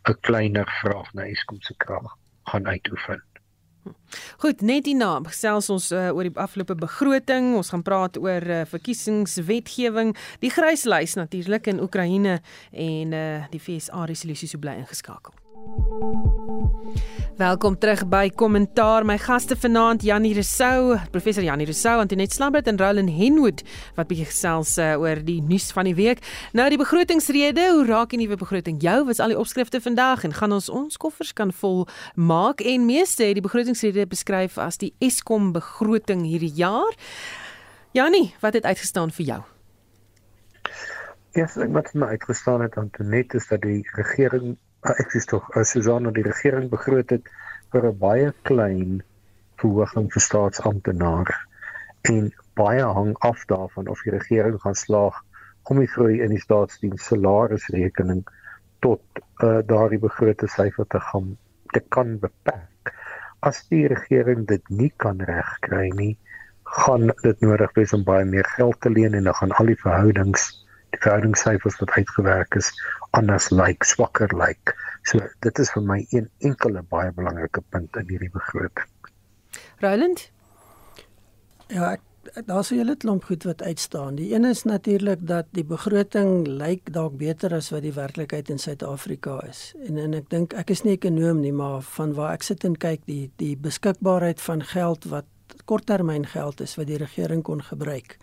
[0.10, 3.24] 'n kleiner vraag na Eskom se krag gaan uitoefen.
[4.38, 7.54] Goed, net hierna gesels ons uh, oor die afgelope begroting.
[7.58, 12.40] Ons gaan praat oor uh, verkiesingswetgewing, die gryslys natuurlik in Oekraïne
[12.72, 15.34] en uh, die FSA resolusie so bly ingeskakel.
[17.40, 19.06] Welkom terug by Kommentaar.
[19.08, 23.64] My gaste vanaand Janie Rousseau, professor Janie Rousseau, Antoinette Slambert en Roland Henwood
[23.96, 26.20] wat bietjie gesels uh, oor die nuus van die week.
[26.52, 28.98] Nou die begrotingsrede, hoe raak die nuwe begroting jou?
[29.08, 31.86] Was al die opskrifte vandag en gaan ons ons koffers kan vol
[32.20, 36.92] maak en meeste het die begrotingsrede beskryf as die Eskom begroting hierdie jaar.
[37.96, 39.44] Janie, wat het uitgestaan vir jou?
[41.40, 45.48] Ja, yes, wat my uitgestaan het Antoinette is dat die regering Ah, ek sê tog
[45.60, 47.26] as Susanna die regering begroot het
[47.74, 49.02] vir 'n baie klein
[49.62, 51.36] verhoging vir staatsamptenare
[52.12, 52.30] en
[52.62, 55.18] baie hang af daarvan of die regering gaan slaag
[55.70, 58.24] om die groei in die staatsdiens salarisrekening
[58.88, 59.04] tot
[59.44, 61.36] uh, daardie begrote syfer te gaan
[61.76, 62.96] te kan beperk.
[63.44, 66.14] As die regering dit nie kan regkry nie,
[66.64, 69.82] gaan dit nodig wees om baie meer geld te leen en dan gaan al die
[69.84, 70.50] verhoudings
[70.98, 72.72] verhoudingssyfers wat uitgewerk is
[73.12, 74.58] anders lyk, like, swakker lyk.
[74.58, 74.76] Like.
[75.04, 78.90] So dit is vir my een enkele baie belangrike punt in hierdie begroting.
[79.80, 80.30] Roland?
[81.70, 81.98] Ja,
[82.46, 84.16] daar's 'n hele klomp goed wat uitstaan.
[84.16, 88.60] Die een is natuurlik dat die begroting lyk dalk beter as wat die werklikheid in
[88.60, 89.74] Suid-Afrika is.
[89.88, 92.78] En en ek dink ek is nie ekonom nie, maar van waar ek sit en
[92.78, 95.26] kyk, die die beskikbaarheid van geld wat
[95.66, 98.18] korttermyn geld is wat die regering kon gebruik.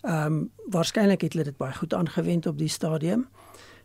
[0.00, 3.28] Ehm um, waarskynlik het hulle dit baie goed aangewend op die stadium.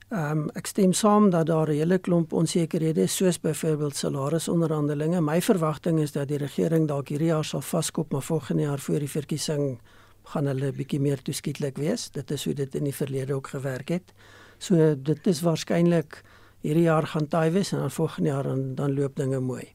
[0.09, 5.21] Ehm um, ek stem saam dat daar 'n hele klomp onsekerhede is soos byvoorbeeld salarisonderhandelinge.
[5.21, 8.99] My verwagting is dat die regering dalk hierdie jaar sal vaskop, maar volgende jaar voor
[8.99, 9.79] die verkiesing
[10.23, 12.11] gaan hulle bietjie meer toeskietlik wees.
[12.11, 14.13] Dit is hoe dit in die verlede ook gewerk het.
[14.57, 16.23] So dit is waarskynlik
[16.61, 19.73] hierdie jaar gaan taai wees en dan volgende jaar dan dan loop dinge mooi.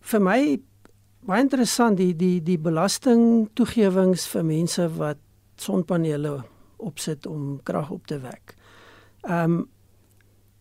[0.00, 0.60] Vir my
[1.24, 5.20] baie interessant die die die belasting toegewings vir mense wat
[5.60, 6.42] sonpanele
[6.84, 8.56] opsit om krag op te wek.
[9.24, 9.62] Ehm um,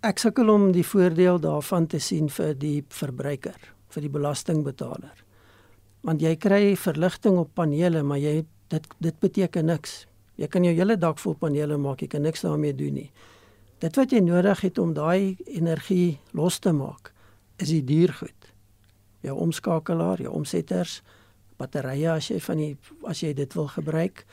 [0.03, 3.55] ek sukkel om die voordeel daarvan te sien vir die verbruiker,
[3.87, 5.21] vir die belastingbetaler.
[6.03, 10.01] Want jy kry verligting op panele, maar jy dit dit beteken niks.
[10.35, 13.09] Jy kan jou hele dak vol panele maak, jy kan niks daarmee doen nie.
[13.79, 17.13] Dit wat jy nodig het om daai energie los te maak,
[17.59, 18.42] is die duur goed.
[19.23, 21.01] Jou omskakelaar, jou omsetters,
[21.57, 22.73] batterye as jy van die
[23.09, 24.25] as jy dit wil gebruik.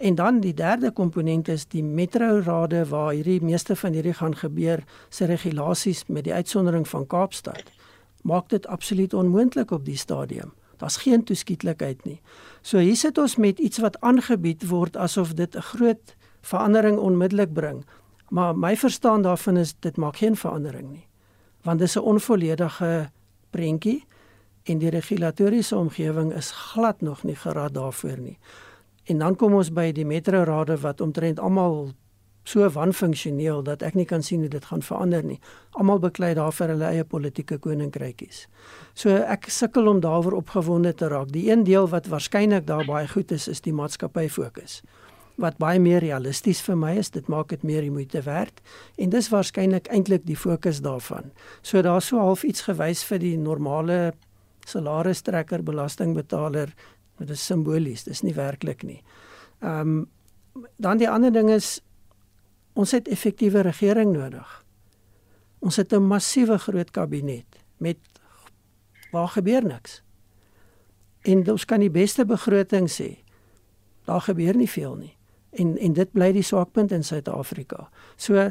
[0.00, 4.80] En dan die derde komponent is die metrorade waar hierdie meeste van hierdie gaan gebeur
[5.12, 7.68] se regulasies met die uitsondering van Kaapstad.
[8.24, 10.54] Maak dit absoluut onmoontlik op die stadium.
[10.80, 12.20] Daar's geen toeskietlikheid nie.
[12.62, 17.52] So hier sit ons met iets wat aangebied word asof dit 'n groot verandering onmiddellik
[17.52, 17.84] bring.
[18.28, 21.06] Maar my verstaan daarvan is dit maak geen verandering nie.
[21.62, 23.10] Want dis 'n onvolledige
[23.50, 24.04] prentjie
[24.64, 28.38] en die regulatoriese omgewing is glad nog nie geraad daarvoor nie.
[29.04, 31.90] En dan kom ons by die metrorade wat omtrent almal
[32.44, 35.38] so wanfunksioneel dat ek nie kan sien hoe dit gaan verander nie.
[35.78, 38.46] Almal beklei daar vir hulle eie politieke koninkrykies.
[38.94, 41.30] So ek sukkel om daaroor opgewonde te raak.
[41.34, 44.80] Die een deel wat waarskynlik daar baie goed is, is die maatskappy fokus.
[45.40, 48.60] Wat baie meer realisties vir my is, dit maak dit meer moeite werd
[49.00, 51.30] en dis waarskynlik eintlik die fokus daarvan.
[51.62, 54.12] So daar's so half iets gewys vir die normale
[54.70, 56.74] salaristrekker, belastingbetaler
[57.20, 59.02] Dit is simbolies, dis nie werklik nie.
[59.60, 60.08] Ehm um,
[60.82, 61.78] dan die ander ding is
[62.74, 64.48] ons het effektiewe regering nodig.
[65.60, 67.96] Ons het 'n massiewe groot kabinet met
[69.12, 70.02] waar gebeur niks.
[71.22, 73.22] En ons kan die beste begroting sê.
[74.04, 75.16] Daar gebeur nie veel nie.
[75.50, 77.90] En en dit bly die swakpunt in Suid-Afrika.
[78.16, 78.50] So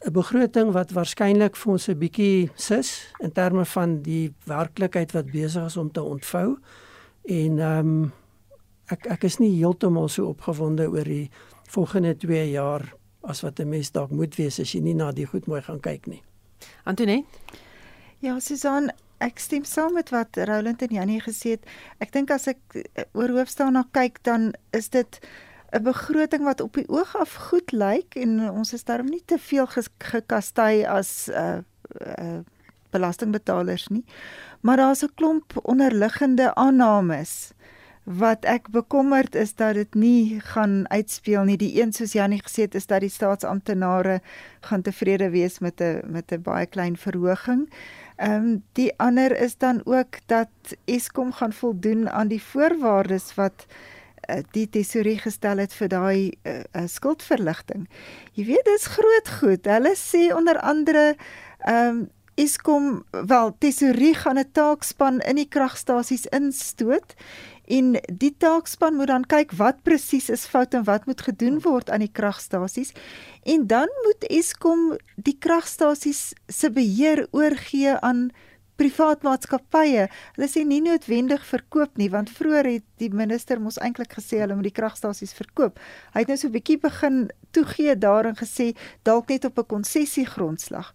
[0.00, 5.32] 'n begroting wat waarskynlik vir ons 'n bietjie sis in terme van die werklikheid wat
[5.32, 6.58] besig is om te ontvou.
[7.24, 8.12] En ehm um,
[8.86, 11.30] ek ek is nie heeltemal so opgewonde oor die
[11.68, 15.26] volgende 2 jaar as wat 'n mens dalk moet wees as jy nie na die
[15.26, 16.22] goed mooi gaan kyk nie.
[16.84, 17.28] Antoinette?
[18.18, 21.66] Ja, Susan, ek stem saam met wat Roland en Janie gesê het.
[21.98, 25.20] Ek dink as ek eh, oor hoofstaan na kyk, dan is dit
[25.72, 29.38] 'n begroting wat op die oog af goed lyk en ons is daarom nie te
[29.38, 29.66] veel
[29.98, 31.58] gekastei as 'n uh,
[32.18, 32.38] uh,
[32.90, 34.04] belastingbetalers nie.
[34.60, 37.52] Maar daar's 'n klomp onderliggende aannames
[38.02, 41.56] wat ek bekommerd is dat dit nie gaan uitspeel nie.
[41.56, 44.20] Die een soos Janie gesê het is dat die staatsamptenare
[44.60, 47.70] gaan tevrede wees met 'n met 'n baie klein verhoging.
[48.16, 50.48] Ehm um, die ander is dan ook dat
[50.84, 53.66] Eskom gaan voldoen aan die voorwaardes wat
[54.52, 57.88] die tesorie gestel het vir daai uh, uh, skuldverligting.
[58.34, 59.66] Jy weet dis groot goed.
[59.66, 61.14] Hulle sê onder andere
[61.66, 62.08] ehm um,
[62.40, 67.12] Eskom wel tesorie gaan 'n taakspan in die kragstasies instoot
[67.70, 71.90] En die taakspan moet dan kyk wat presies is fout en wat moet gedoen word
[71.90, 72.90] aan die kragstasies.
[73.46, 78.30] En dan moet Eskom die kragstasies se beheer oorgee aan
[78.80, 80.08] privaat maatskappye.
[80.36, 84.56] Hulle sê nie noodwendig verkoop nie, want vroeër het die minister mos eintlik gesê hulle
[84.56, 85.80] moet die kragstasies verkoop.
[86.14, 90.26] Hy het nou so 'n bietjie begin toegee daarin gesê dalk net op 'n konsessie
[90.26, 90.94] grondslag.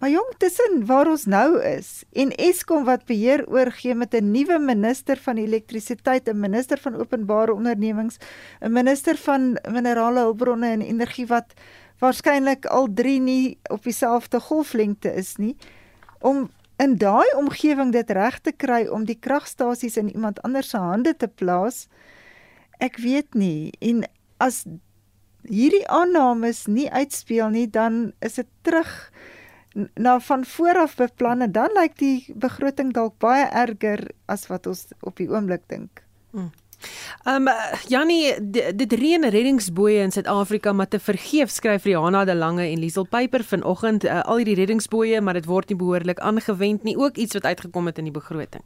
[0.00, 4.58] Maar jong, tussen waar ons nou is en Eskom wat beheer oorgee met 'n nuwe
[4.58, 8.16] minister van elektrisiteit, 'n minister van openbare ondernemings,
[8.60, 11.52] 'n minister van minerale hulpbronne en energie wat
[11.98, 15.56] waarskynlik al 3 nie op dieselfde golflengte is nie
[16.20, 20.80] om in daai omgewing dit reg te kry om die kragstasies in iemand anders se
[20.80, 21.88] hande te plaas.
[22.80, 24.06] Ek weet nie en
[24.40, 24.64] as
[25.48, 28.90] hierdie aannames nie uitspeel nie, dan is dit terug
[29.94, 34.88] na van vooraf beplan en dan lyk die begroting dalk baie erger as wat ons
[35.06, 36.02] op die oomblik dink.
[36.32, 36.50] Hmm.
[37.28, 37.54] Ehm um,
[37.88, 38.34] Jannie
[38.74, 43.44] dit reën reddingsboë in Suid-Afrika maar te vergeef skryf Rihanna de Lange en Liesel Pyper
[43.44, 47.44] vanoggend uh, al hierdie reddingsboë maar dit word nie behoorlik aangewend nie ook iets wat
[47.44, 48.64] uitgekom het in die begroting.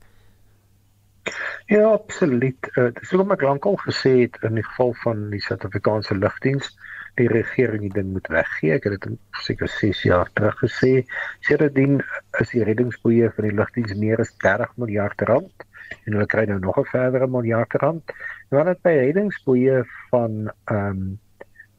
[1.67, 2.71] Ja, absoluut.
[2.77, 6.71] Uh, dis hoekom ek lankal gesê het in die geval van die Suid-Afrikaanse lugdiens
[7.19, 8.75] die regering ding moet weggee.
[8.77, 11.05] Ek het dit seker 6 jaar terug gesê.
[11.47, 12.03] Sedertdien
[12.43, 15.67] is die reddingsboë vir die lugdiens meer as 30 miljard rand
[16.05, 18.13] en hulle kry nou nog 'n verdere miljard rand.
[18.49, 21.19] Wanneer dit by reddingsboeie van ehm um,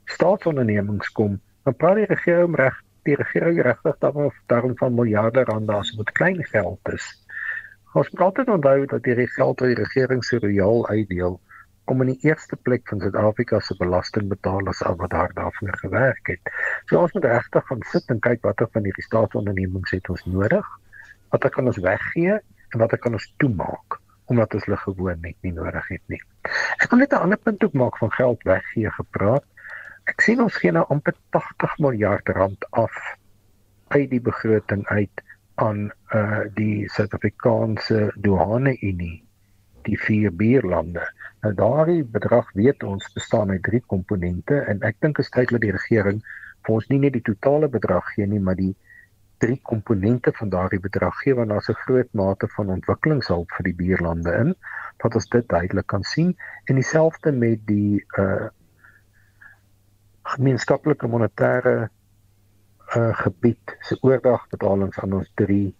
[0.05, 5.43] staatsondernemings kom, dan praat die regering reg, die regering regtig dan of daarom van miljarde
[5.43, 7.25] rande as wat klein geld is.
[7.93, 11.39] Ons moet altyd onthou dat die geld wat die regering se royaal uitdeel
[11.85, 16.51] kom in die eerste plek van Suid-Afrika se belastingbetalers af wat daar daarvoor gewerk het.
[16.85, 20.71] So ons moet regtig gaan sit en kyk watter van hierdie staatsondernemings het ons nodig?
[21.29, 24.01] Wat kan ons weggee en wat kan ons toemaak?
[24.25, 26.21] omdat ons hulle gewoon net nie nodig het nie.
[26.81, 29.45] Ek wil net 'n ander punt ook maak van geld weggee gepraat.
[30.05, 32.95] Ek sien ons gee nou amper 80 miljard rand af
[33.87, 35.21] uit die begroting uit
[35.55, 39.23] aan uh die Suid-Afrikaanse douane unie
[39.85, 41.05] die vier buurlande.
[41.41, 45.61] Nou daardie bedrag weet ons bestaan uit drie komponente en ek dink is tyd dat
[45.61, 46.21] die regering
[46.65, 48.75] vir ons nie net die totale bedrag gee nie, maar die
[49.37, 53.75] drie komponente van daardie bedrag gee want daar's 'n groot mate van ontwikkelingshulp vir die
[53.81, 54.55] buurlande in
[55.03, 58.47] wat ons dit duidelik kan sien en dieselfde met die uh
[60.35, 61.89] gemeenskaplike monetêre
[62.95, 65.75] uh gebied se oordragbetalings aan ons drie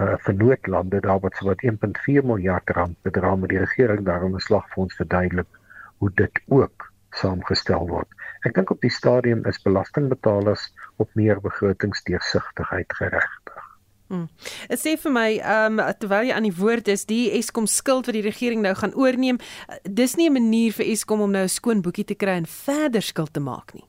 [0.00, 4.46] uh vennootlande daar wat so wat 1.4 miljard rand bedra met die regering daarom 'n
[4.48, 5.58] slag vir ons verduidelik
[5.98, 8.08] hoe dit ook saamgestel word.
[8.46, 13.66] Ek dink op die stadium is belastingbetalers op meer begrotingsdeursigtigheid geregtig.
[14.10, 14.26] Hmm.
[14.66, 18.08] Dit sê vir my, ehm um, terwyl jy aan die woord is, die Eskom skuld
[18.10, 19.38] wat die regering nou gaan oorneem,
[19.86, 23.02] dis nie 'n manier vir Eskom om nou 'n skoon boekie te kry en verder
[23.02, 23.86] skuld te maak nie.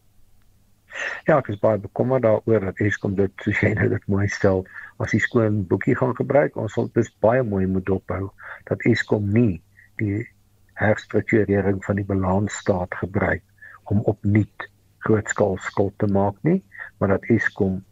[1.25, 4.65] Ja, ek is baie bekommerd daaroor dat Eskom dit so sien nou dit mooi stel
[4.99, 6.55] as die skoon boekie gaan gebruik.
[6.55, 8.29] Ons sal dis baie mooi moet dophou
[8.69, 9.61] dat Eskom nie
[9.97, 10.27] die
[10.73, 13.43] herstrukturering van die balansstaat gebruik
[13.83, 14.70] om opnuut
[15.05, 16.61] grootskaal skuld te maak nie,
[16.99, 17.83] maar dat Eskom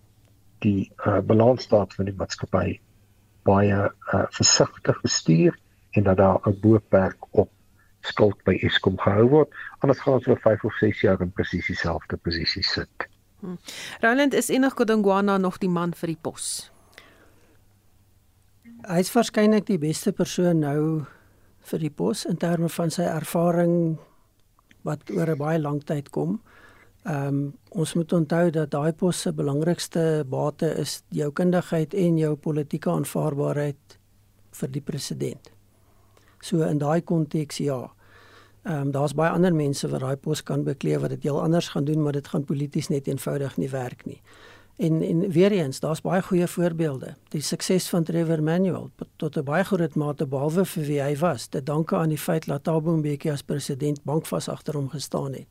[0.66, 2.80] die uh, balansstaat van die maatskappy
[3.48, 5.56] baie uh, versigtig bestuur
[5.98, 7.50] en dat daar 'n boopwerk op
[8.02, 11.68] skuld by Eskom gehou word, anders gaan ons oor 5 of 6 jaar in presies
[11.68, 13.08] dieselfde posisie sit.
[13.40, 13.58] Hmm.
[14.00, 16.72] Roland is enig Godongwana nog die man vir die pos.
[18.88, 21.06] Hy is waarskynlik die beste persoon nou
[21.72, 23.98] vir die pos in terme van sy ervaring
[24.88, 26.42] wat oor 'n baie lang tyd kom.
[27.10, 32.18] Ehm um, ons moet onthou dat daai pos se belangrikste bate is jou kundigheid en
[32.18, 33.96] jou politieke aanvaarbaarheid
[34.60, 35.50] vir die president.
[36.40, 37.80] So in daai konteks ja.
[38.64, 41.72] Ehm um, daar's baie ander mense wat daai pos kan bekleed wat dit heel anders
[41.74, 44.22] gaan doen, maar dit gaan polities net eenvoudig nie werk nie.
[44.78, 47.16] En en weer eens, daar's baie goeie voorbeelde.
[47.30, 51.48] Die sukses van Trevor Manuel tot 'n baie groot mate behalwe vir wie hy was,
[51.48, 55.48] te danke aan die feit dat Thabo Mbeki as president bankvas agter hom gestaan het.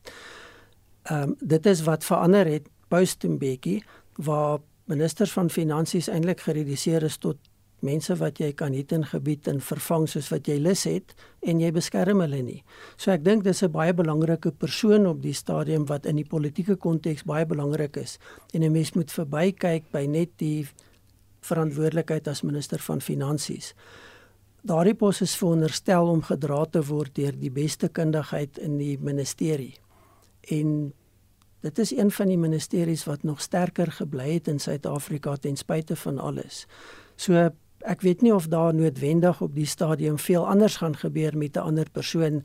[1.09, 3.81] Ehm um, dit is wat verander het post Mbeki
[4.15, 7.37] waar ministers van finansies eintlik gereduseer is tot
[7.85, 11.15] mense wat jy kan hit in gebied en vervang soos wat jy lus het
[11.47, 12.59] en jy beskerm hulle nie.
[12.97, 16.75] So ek dink dis 'n baie belangrike persoon op die stadium wat in die politieke
[16.75, 18.19] konteks baie belangrik is
[18.53, 20.67] en 'n mens moet verbykyk by net die
[21.41, 23.73] verantwoordelikheid as minister van finansies.
[24.61, 29.75] Daardie pos is veronderstel om gedra te word deur die beste kundigheid in die ministerie.
[30.51, 30.93] En
[31.61, 35.95] dit is een van die ministeries wat nog sterker gebly het in Suid-Afrika ten spyte
[35.95, 36.65] van alles.
[37.15, 37.49] So
[37.79, 41.59] ek weet nie of daar noodwendig op die stadium veel anders gaan gebeur met 'n
[41.59, 42.43] ander persoon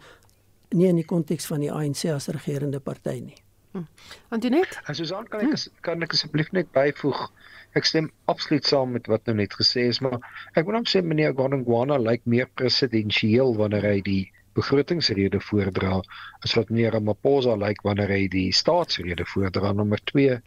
[0.70, 3.36] nie in die konteks van die ANC as regerende party nie.
[3.72, 3.82] Hm.
[4.28, 5.70] Antoinette, en Susan kan ek hm.
[5.80, 7.30] kan ek asseblief net byvoeg.
[7.74, 10.20] Ek stem absoluut saam met wat nou net gesê is, maar
[10.54, 16.00] ek moet net sê meneer Gordongwana lyk meer presidensieel wanneer hy die begrotingsrede voordra
[16.46, 19.72] as wat meneer Ramaphosa lyk wanneer hy die staatsrede voordra.
[19.72, 20.40] Nommer 2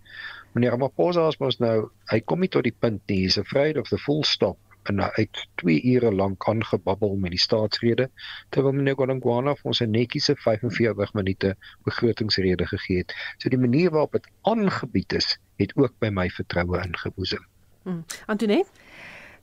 [0.56, 3.20] Meneer Ramaphosa as mos nou, hy kom nie tot die punt nie.
[3.26, 4.58] He's afraid of the full stop
[4.90, 8.08] en hy het 2 ure lank aangebabbel met die staatsrede
[8.56, 11.54] terwyl meneer Gwangwana vir ons 'n netjiese 45 minute
[11.86, 13.14] begrotingsrede gegee het.
[13.38, 17.46] So die manier waarop dit aangebied is, het ook by my vertroue ingeboesem.
[17.84, 18.06] Hmm.
[18.26, 18.72] Antoinette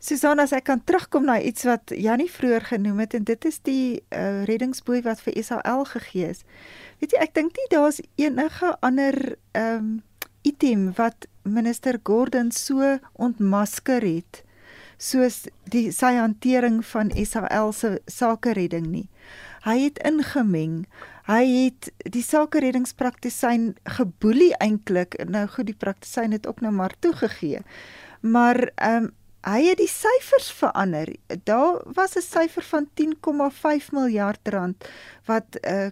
[0.05, 3.57] Susanna, as ek kan terugkom na iets wat Jannie vroeër genoem het en dit is
[3.65, 6.43] die uh, reddingsboei wat vir SAL gegee is.
[7.01, 9.17] Weet jy, ek dink nie daar's enige ander
[9.57, 9.95] ehm um,
[10.45, 14.43] item wat minister Gordon so ontmasker het
[15.01, 19.09] soos die sy hantering van SAL se sakeredding nie.
[19.65, 20.85] Hy het ingemeng.
[21.25, 25.17] Hy het die sakereddingspraktisyn geboelie eintlik.
[25.25, 27.65] Nou goed, die praktisyn het ook nou maar toegegee.
[28.21, 29.13] Maar ehm um,
[29.45, 31.11] hy het die syfers verander.
[31.45, 34.85] Daar was 'n syfer van 10,5 miljard rand
[35.25, 35.91] wat 'n uh, eh,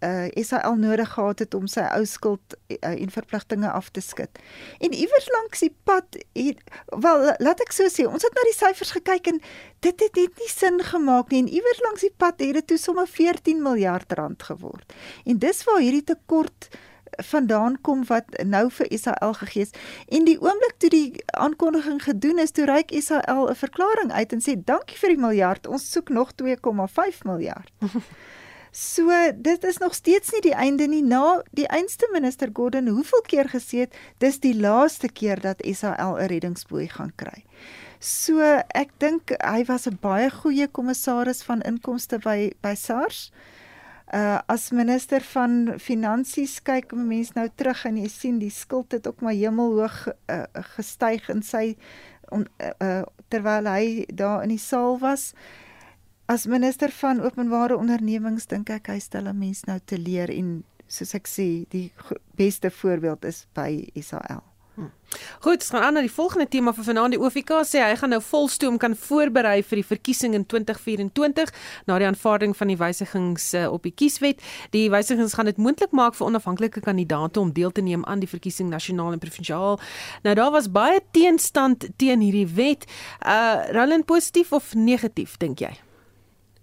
[0.00, 4.00] uh, eh, SAL nodig gehad het om sy ou skuld uh, en verpligtinge af te
[4.00, 4.38] skud.
[4.78, 8.56] En iewers langs die pad het wel laat ek so sê, ons het na die
[8.56, 9.40] syfers gekyk en
[9.80, 12.78] dit het net nie sin gemaak nie en iewers langs die pad het dit toe
[12.78, 14.94] sommer 14 miljard rand geword.
[15.24, 16.70] En dis waar hierdie tekort
[17.16, 19.70] vandaan kom wat nou vir SAL gegee is.
[20.08, 24.40] En die oomblik toe die aankondiging gedoen is, toe reik SAL 'n verklaring uit en
[24.40, 27.72] sê dankie vir die miljard, ons soek nog 2,5 miljard.
[28.74, 31.02] So dit is nog steeds nie die einde nie.
[31.02, 36.16] Na die einste minister Gordon hoeveel keer gesê het dis die laaste keer dat SAL
[36.16, 37.44] 'n reddingsboei gaan kry.
[38.00, 38.40] So
[38.74, 43.30] ek dink hy was 'n baie goeie kommissaris van inkomste by by SARS.
[44.12, 49.06] Uh as minister van finansies kyk mense nou terug en jy sien die skuld het
[49.08, 50.44] ook maar hemelhoog uh,
[50.76, 51.76] gestyg in sy
[52.28, 53.02] on, uh, uh,
[53.32, 55.32] terwyl hy daar in die saal was.
[56.28, 60.62] As minister van openbare ondernemings dink ek hy stel 'n mens nou te leer en
[60.88, 61.88] soos ek sê, die
[62.36, 64.51] beste voorbeeld is by Israel.
[65.42, 67.12] Goed, ons gaan aan na die volgende tema vir vanaand.
[67.16, 71.52] Die OFK sê hy gaan nou volstoom kan voorberei vir die verkiesing in 2024
[71.90, 74.40] na die aanvaarding van die wysigings uh, op die kieswet.
[74.72, 78.30] Die wysigings gaan dit moontlik maak vir onafhanklike kandidaate om deel te neem aan die
[78.30, 79.80] verkiesing nasionaal en provinsiaal.
[80.24, 82.86] Nou daar was baie teenstand teen hierdie wet.
[83.20, 85.72] Uh Roland positief of negatief dink jy?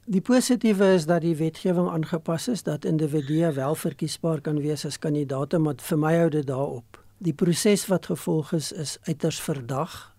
[0.10, 4.98] Die positiewe is dat die wetgewing aangepas is dat individue wel verkiesbaar kan wees as
[4.98, 6.99] kandidaate, maar vir my hou dit daarop.
[7.20, 10.16] Die proses wat gevolg is is uiters verdag.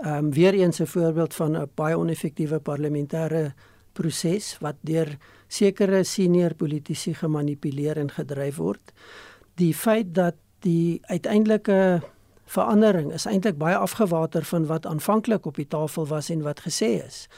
[0.00, 3.52] Ehm um, weer eens 'n voorbeeld van 'n baie oneffektiewe parlementêre
[3.92, 5.18] proses wat deur
[5.48, 8.92] sekere senior politici gemanipuleer en gedryf word.
[9.54, 12.02] Die feit dat die uiteindelike
[12.44, 17.04] verandering is eintlik baie afgewater van wat aanvanklik op die tafel was en wat gesê
[17.06, 17.28] is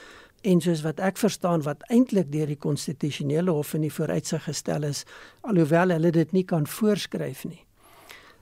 [0.44, 4.84] en soos wat ek verstaan wat eintlik deur die konstitusionele hof in die vooruitsig gestel
[4.88, 5.04] is
[5.40, 7.62] alhoewel hulle dit nie kan voorskryf nie.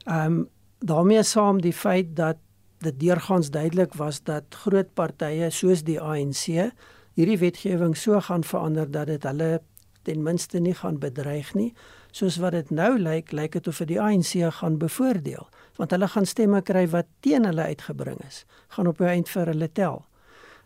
[0.05, 0.49] Ehm um,
[0.83, 2.37] daarmee saam die feit dat
[2.79, 6.73] dit deurgangs duidelik was dat groot partye soos die ANC
[7.15, 9.61] hierdie wetgewing so gaan verander dat dit hulle
[10.03, 11.71] ten minste nie gaan bedreig nie
[12.11, 15.47] soos wat dit nou lyk lyk dit of dit die ANC gaan bevoordeel
[15.77, 18.45] want hulle gaan stemme kry wat teen hulle uitgebring is
[18.77, 20.05] gaan op 'n eind vir hulle tel.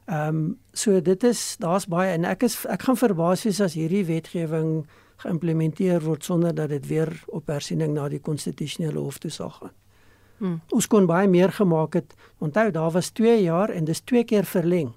[0.07, 3.75] Ehm um, so dit is daar's baie en ek is ek gaan verbaas wees as
[3.75, 9.31] hierdie wetgewing geïmplementeer word sonder dat dit weer op hersiening na die konstitusionele hof toe
[9.31, 9.75] sal gaan.
[10.39, 10.61] Hmm.
[10.71, 12.15] Ons kon baie meer gemaak het.
[12.39, 14.93] Onthou daar was 2 jaar en dis twee keer verleng.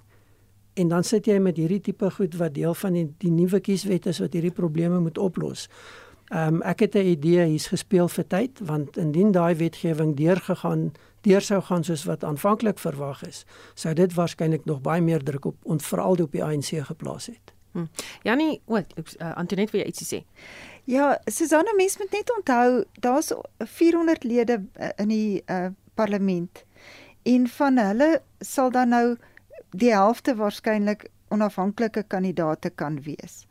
[0.74, 4.06] En dan sit jy met hierdie tipe goed wat deel van die, die nuwe kieswet
[4.06, 5.68] is wat hierdie probleme moet oplos.
[6.30, 10.92] Ehm um, ek het 'n idee hier's gespeel vir tyd want indien daai wetgewing deurgegaan
[11.20, 13.44] deur sou gaan soos wat aanvanklik verwag is,
[13.74, 17.52] sou dit waarskynlik nog baie meer druk op ons veral op die ANC geplaas het.
[17.72, 17.86] Hm.
[18.26, 20.22] Janie, wat uh, Antoinette wil jy ietsie sê?
[20.90, 26.64] Ja, Susanna mens moet net onthou daar's 400 lede uh, in die uh, parlement
[27.28, 28.10] en van hulle
[28.40, 29.04] sal dan nou
[29.70, 33.44] die helfte waarskynlik onafhanklike kandidaate kan wees.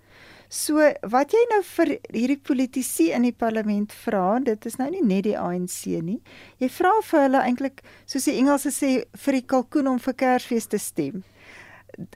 [0.49, 0.82] So
[1.13, 5.28] wat jy nou vir hierdie politici in die parlement vra, dit is nou nie net
[5.28, 6.17] die ANC nie.
[6.57, 8.89] Jy vra vir hulle eintlik soos die Engelse sê
[9.26, 11.22] vir die kalkoen om vir Kersfees te stem.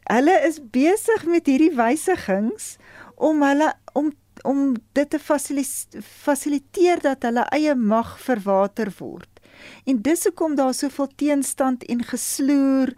[0.07, 2.75] Hulle is besig met hierdie wysigings
[3.15, 4.11] om hulle om
[4.43, 5.19] om dit te
[6.01, 9.29] fasiliteer dat hulle eie mag verwater word.
[9.85, 12.91] En dis hoekom daar soveel teenstand en gesloer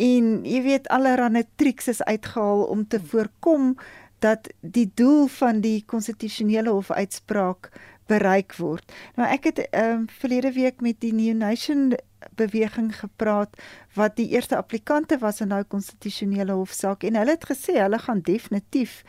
[0.00, 3.76] en jy weet allerlei triks is uitgehaal om te voorkom
[4.24, 7.70] dat die doel van die konstitusionele hof uitspraak
[8.06, 8.92] bereik word.
[9.16, 11.92] Nou ek het ehm um, verlede week met die New Nation
[12.38, 13.56] beweging gepraat
[13.94, 18.20] wat die eerste applikante was in nou konstitusionele hofsaak en hulle het gesê hulle gaan
[18.20, 19.02] definitief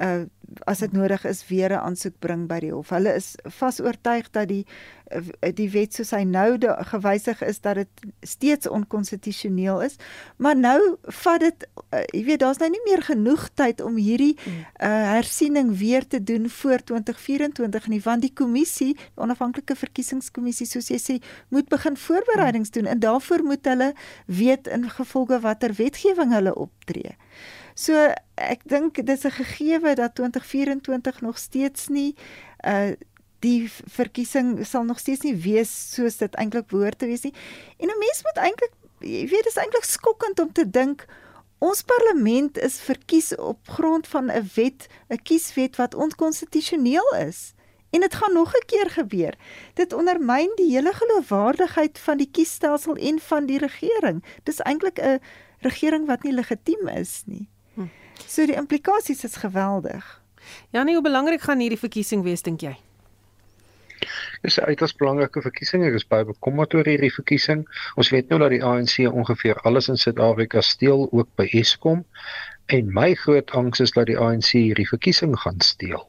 [0.00, 0.24] uh
[0.66, 2.88] as dit nodig is weer 'n aansoek bring by die hof.
[2.90, 4.66] Hulle is vas oortuig dat die
[5.14, 6.58] uh, die wet soos hy nou
[6.90, 7.88] gewysig is dat dit
[8.22, 9.96] steeds onkonstitusioneel is.
[10.36, 14.36] Maar nou vat dit uh, jy weet daar's nou nie meer genoeg tyd om hierdie
[14.46, 20.90] uh, hersiening weer te doen voor 2024 nie want die kommissie, die onafhanklike verkiesingskommissie soos
[20.90, 21.18] jy sê,
[21.48, 23.92] moet begin voorbereidings doen en daarvoor moet hulle
[24.26, 27.16] weet in gevolge watter wetgewing hulle optree.
[27.74, 32.14] So ek dink dis 'n gegewe dat 2024 nog steeds nie
[32.64, 32.92] uh
[33.40, 37.34] die verkiesing sal nog steeds nie wees soos dit eintlik behoort te wees nie.
[37.78, 41.06] En 'n mens moet eintlik jy weet dis eintlik skokkend om te dink
[41.60, 47.54] ons parlement is verkies op grond van 'n wet, 'n kieswet wat onkonstitusioneel is.
[47.90, 49.34] En dit gaan nog 'n keer gebeur.
[49.74, 54.24] Dit ondermyn die hele geloofwaardigheid van die kiesstelsel en van die regering.
[54.42, 55.20] Dis eintlik 'n
[55.58, 57.48] regering wat nie legitiem is nie.
[58.26, 60.20] So die implikasies is geweldig.
[60.70, 62.76] Janie, hoe belangrik gaan hierdie verkiesing wees dink jy?
[64.42, 65.82] Dis 'n uiters belangrike verkiesing.
[65.84, 67.66] Ek is baie bekommerd oor hierdie verkiesing.
[68.00, 72.04] Ons weet nou dat die ANC ongeveer alles in Suid-Afrika steel, ook by Eskom.
[72.66, 76.06] En my groot angs is dat die ANC hierdie verkiesing gaan steel.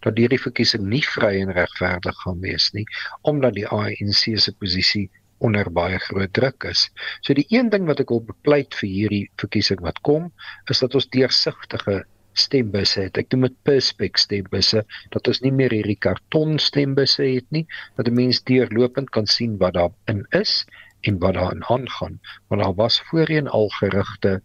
[0.00, 2.84] Dat hierdie verkiesing nie vry en regverdig gaan wees nie,
[3.22, 5.10] omdat die ANC se posisie
[5.40, 6.86] onder baie groot druk is.
[7.24, 10.30] So die een ding wat ek wil bepleit vir hierdie verkiesing wat kom,
[10.72, 12.02] is dat ons deursigtige
[12.38, 13.18] stembusse het.
[13.18, 14.84] Ek noem dit perspex stembusse,
[15.14, 17.66] dat ons nie meer hierdie karton stembusse het nie,
[17.98, 20.64] dat 'n mens deurlopend kan sien wat daar in is
[21.08, 22.20] en wat daar aangaan.
[22.48, 24.42] Want daar was voorheen al gerugte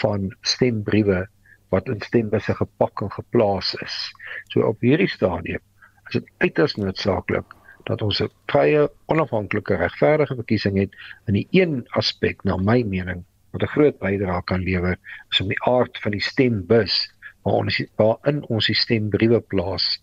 [0.00, 1.26] van stembriewe
[1.70, 4.12] wat in stembusse gepak en geplaas is.
[4.52, 5.62] So op hierdie stadium
[6.08, 7.54] is dit uiters noodsaaklik
[7.88, 13.24] dat ons 'n vrye, onafhanklike, regverdige verkiesing het in die een aspek na my mening
[13.52, 14.96] wat 'n groot bydrae kan lewer
[15.30, 17.12] is om die aard van die stembus
[17.42, 20.00] waar ons waarin ons die stembriewe plaas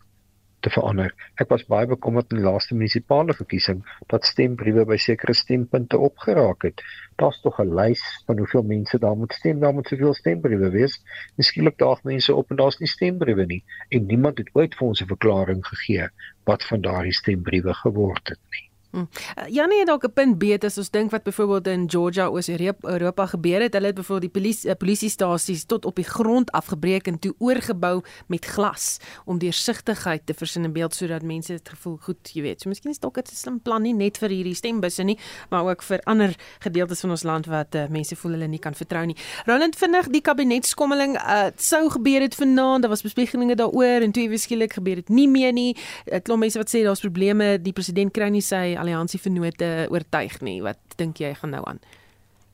[0.60, 1.14] te verander.
[1.42, 3.82] Ek was baie bekommerd in die laaste munisipale verkiesing
[4.14, 6.84] dat stembriewe by sekere stempunte opgeraak het.
[7.22, 11.00] Daar's tog 'n lys van hoeveel mense daar moet stem, daar moet soveel stembriewe wees.
[11.36, 15.02] Miskien daag mense op en daar's nie stembriewe nie en niemand het ooit vir ons
[15.02, 16.10] 'n verklaring gegee
[16.44, 18.69] wat van daardie stembriewe geword het nie.
[18.92, 19.06] Hmm.
[19.54, 22.50] Janie het dalk 'n punt beet as ons dink wat byvoorbeeld in Georgia oos
[22.82, 23.74] Europa gebeur het.
[23.74, 28.02] Hulle het byvoorbeeld die polisie uh, polisiestasies tot op die grond afgebreek en toe oorgebou
[28.28, 32.62] met glas om deursigtigheid te versin in beeld sodat mense dit gevoel goed, jy weet.
[32.62, 35.18] So miskien is dalk 'n slim plan nie net vir hierdie stembusse nie,
[35.50, 38.74] maar ook vir ander gedeeltes van ons land wat uh, mense voel hulle nie kan
[38.74, 39.16] vertrou nie.
[39.46, 42.82] Roland vinnig die kabinetskommeling uh, sou gebeur het vanaand.
[42.82, 45.76] Daar was besprekings daaroor en toe eweskielik gebeur dit nie meer nie.
[46.12, 50.60] 'n Klomp mense wat sê daar's probleme, die president kry nie sy alliansievennote oortuig nie.
[50.66, 51.80] Wat dink jy gaan nou aan?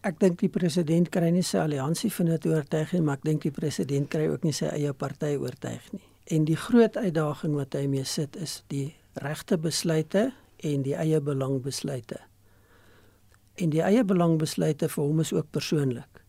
[0.05, 4.09] Ek dink die president kry nie sy alliansievennote oortuig nie, maar ek dink die president
[4.13, 6.03] kry ook nie sy eie party oortuig nie.
[6.29, 10.31] En die groot uitdaging wat hy mee sit is die regte besluite
[10.65, 12.19] en die eie belangbesluite.
[13.61, 16.21] En die eie belangbesluite vir hom is ook persoonlik.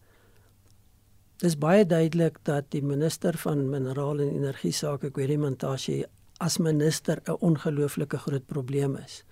[1.43, 6.07] Dis baie duidelik dat die minister van minerale en energie sake, Gwerimantashe,
[6.41, 9.25] as minister 'n ongelooflike groot probleem is.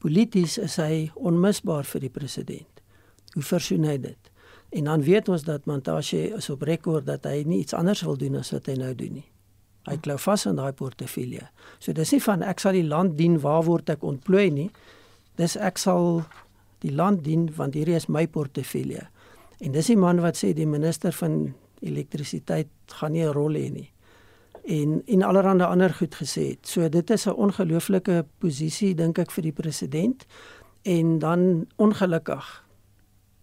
[0.00, 2.78] Polities is hy onmisbaar vir die president.
[3.34, 4.30] Hoe versoen hy dit?
[4.72, 8.16] En dan weet ons dat Montashe is op rekord dat hy nie iets anders wil
[8.16, 9.26] doen as wat hy nou doen nie.
[9.88, 11.44] Hy klou vas aan daai portefeulje.
[11.84, 14.68] So dis nie van ek sal die land dien waar word ek ontplooi nie.
[15.36, 16.22] Dis ek sal
[16.80, 19.04] die land dien want hierdie is my portefeulje.
[19.60, 21.52] En dis die man wat sê die minister van
[21.84, 23.90] elektrisiteit gaan nie 'n rol hê nie
[24.64, 26.68] en en allerlei ander goed gesê het.
[26.68, 30.26] So dit is 'n ongelooflike posisie dink ek vir die president
[30.82, 32.64] en dan ongelukkig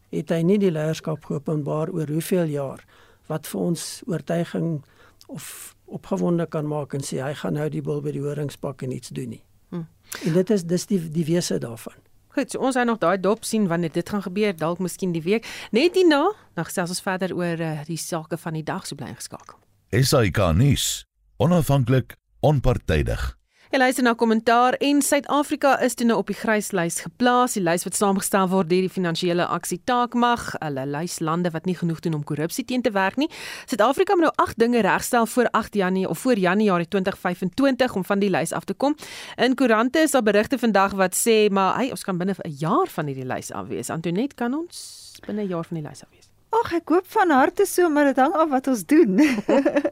[0.10, 2.86] het hy nie die leierskap geopenbaar oor hoeveel jaar
[3.28, 4.86] wat vir ons oortuiging
[5.28, 8.82] of opgewonde kan maak en sê hy gaan nou die bil by die horings pak
[8.82, 9.44] en iets doen nie.
[9.70, 9.84] Hm.
[10.26, 11.96] En dit is dis die die wese daarvan.
[12.28, 15.24] Goed, so ons gaan nog daai dop sien wanneer dit gaan gebeur, dalk miskien die
[15.26, 15.48] week.
[15.72, 19.10] Net hierna, dan gesels ons verder oor uh, die sake van die dag so bly
[19.16, 19.58] geskakel.
[19.90, 21.07] SAK nuus
[21.38, 23.38] onafhanklik, onpartydig.
[23.68, 27.84] Hy luister na kommentaar en Suid-Afrika is toe nou op die gryslys geplaas, die lys
[27.84, 32.16] wat saamgestel word deur die finansiële aksie taakmag, hulle lys lande wat nie genoeg doen
[32.16, 33.28] om korrupsie teen te werk nie.
[33.68, 38.24] Suid-Afrika moet nou 8 dinge regstel voor 8 Januarie of voor Januarie 2025 om van
[38.24, 38.96] die lys af te kom.
[39.36, 42.88] In koerante is daar berigte vandag wat sê maar hy ons kan binne 'n jaar
[42.88, 43.90] van hierdie lys af wees.
[43.90, 46.17] Antoinette kan ons binne 'n jaar van die lys af wees.
[46.58, 49.20] Ag, ek hoop van harte so, maar dit hang af wat ons doen.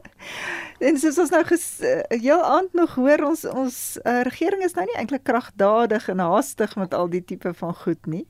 [0.86, 1.66] en soos ons nou ges,
[2.10, 6.76] heel aand nog hoor, ons ons uh, regering is nou nie eintlik kragdadig en haastig
[6.80, 8.24] met al die tipe van goed nie.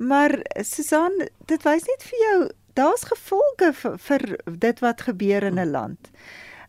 [0.00, 1.12] Maar Susan,
[1.50, 2.38] dit wys net vir jou
[2.78, 4.24] daar's gevolge vir, vir
[4.64, 6.10] dit wat gebeur in 'n land.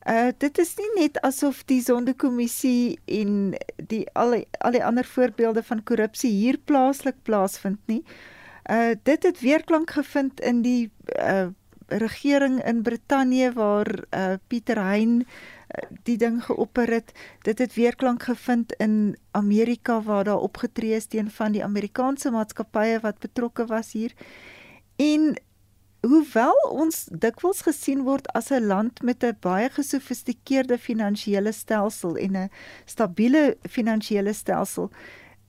[0.10, 5.06] Uh dit is nie net asof die sondekommissie en die al die, al die ander
[5.06, 8.04] voorbeelde van korrupsie hier plaaslik plaasvind nie.
[8.70, 11.48] Uh dit het weerklank gevind in die uh
[11.88, 15.26] regering in Brittanje waar uh Pieter Hein
[16.04, 17.12] die ding geopper het.
[17.42, 23.00] Dit het weerklank gevind in Amerika waar daar opgetree is teen van die Amerikaanse maatskappye
[23.00, 24.14] wat betrokke was hier.
[24.96, 25.36] En
[26.02, 32.38] hoewel ons dikwels gesien word as 'n land met 'n baie gesofistikeerde finansiële stelsel en
[32.38, 32.50] 'n
[32.86, 34.90] stabiele finansiële stelsel,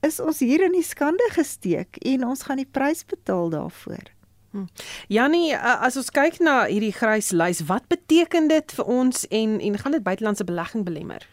[0.03, 4.09] is ons hier in die skande gesteek en ons gaan die prys betaal daarvoor.
[4.53, 4.67] Hm.
[5.09, 9.77] Jannie, as ons kyk na hierdie grys lys, wat beteken dit vir ons en en
[9.81, 11.23] gaan dit buitelandse belegging belemmer?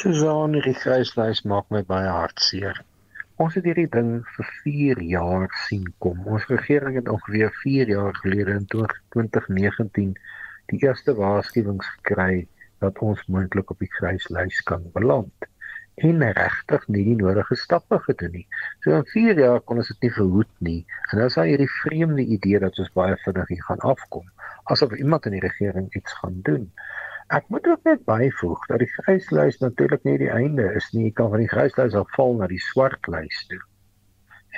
[0.00, 2.80] Susan, hierdie grys lys maak my baie hartseer.
[3.42, 6.18] Ons het hierdie ding vir 4 jaar sien kom.
[6.26, 10.16] Ons regering het ongeveer 4 jaar gelede in 2019
[10.72, 12.46] die eerste waarskuwings gekry
[12.82, 15.50] dat ons moontlik op die gryslys kan beland
[15.94, 18.46] en regtig nie die nodige stappe gedoen nie.
[18.80, 20.80] So in 4 jaar kon ons dit nie verhoed nie.
[21.10, 24.28] En nou is daar hierdie vreemde idee dat ons baie vinnig hier gaan afkom
[24.64, 26.70] asof iemand in die regering iets gaan doen.
[27.32, 31.08] Ek moet ook net byvoeg dat die gryslys natuurlik nie die einde is nie.
[31.08, 33.60] Jy kan van die gryslys af val na die swartlys toe.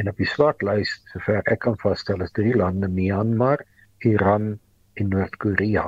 [0.00, 3.62] En op die swartlys, sover ek kan vasstel, is drie lande: Myanmar,
[4.02, 4.56] Iran
[4.98, 5.86] en Noord-Korea.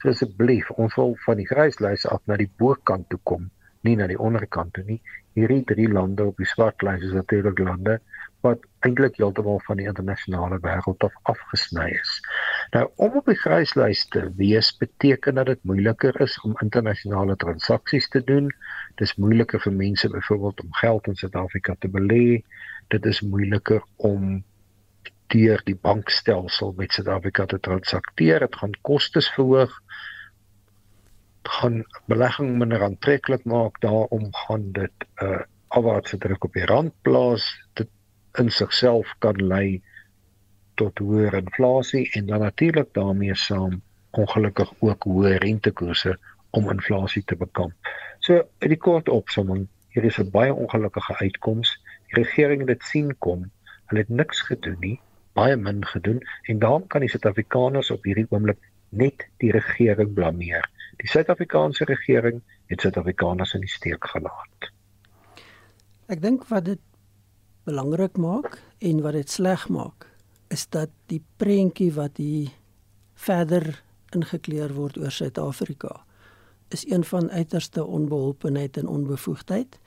[0.00, 3.50] So asseblief, ons wil van die gryslys af na die bokant toe kom,
[3.86, 5.00] nie na die onderkant toe nie.
[5.38, 7.98] Hierdie drie lande op die swartlys is natuurlik lande
[8.42, 12.14] wat eintlik heeltemal van die internasionale wêreld af afgesny is.
[12.74, 18.08] Nou om op die gryslys te wees beteken dat dit moeiliker is om internasionale transaksies
[18.14, 18.50] te doen.
[19.00, 22.42] Dis moeiliker vir mense byvoorbeeld om geld in Suid-Afrika te belê.
[22.94, 24.42] Dit is moeiliker om
[25.32, 28.42] deur die bankstelsel met Suid-Afrika te transakteer.
[28.44, 29.78] Dit gaan kostes verhoog.
[31.42, 33.80] Gaan belegging minder aantreklik maak.
[33.80, 37.68] Daarom gaan dit 'n uh, afwaartse druk op die rand plaas.
[37.72, 37.88] Dit
[38.38, 39.82] in sigself kan lei
[40.74, 46.18] tot hoër inflasie en dan natuurlik daarmee saam ongelukkig ook hoë rentekoerse
[46.50, 47.72] om inflasie te bekamp.
[48.18, 51.80] So in die kort opsomming, hier is 'n baie ongelukkige uitkoms.
[52.06, 53.50] Die regering het dit sien kom.
[53.86, 55.00] Hulle het niks gedoen nie,
[55.32, 60.68] baie min gedoen en daarom kan die Suid-Afrikaners op hierdie oomblik net die regering blameer.
[61.00, 64.70] Die Suid-Afrikaanse regering het Suid-Afrikaners in die steek gelaat.
[66.12, 66.82] Ek dink wat dit
[67.64, 70.08] belangrik maak en wat dit sleg maak
[70.52, 72.50] is dat die prentjie wat hier
[73.14, 73.82] verder
[74.12, 76.02] ingekleur word oor Suid-Afrika
[76.72, 79.78] is een van uiterste onbeholpenheid en onbevoegdheid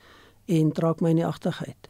[0.46, 1.88] en trek my in die agterheid.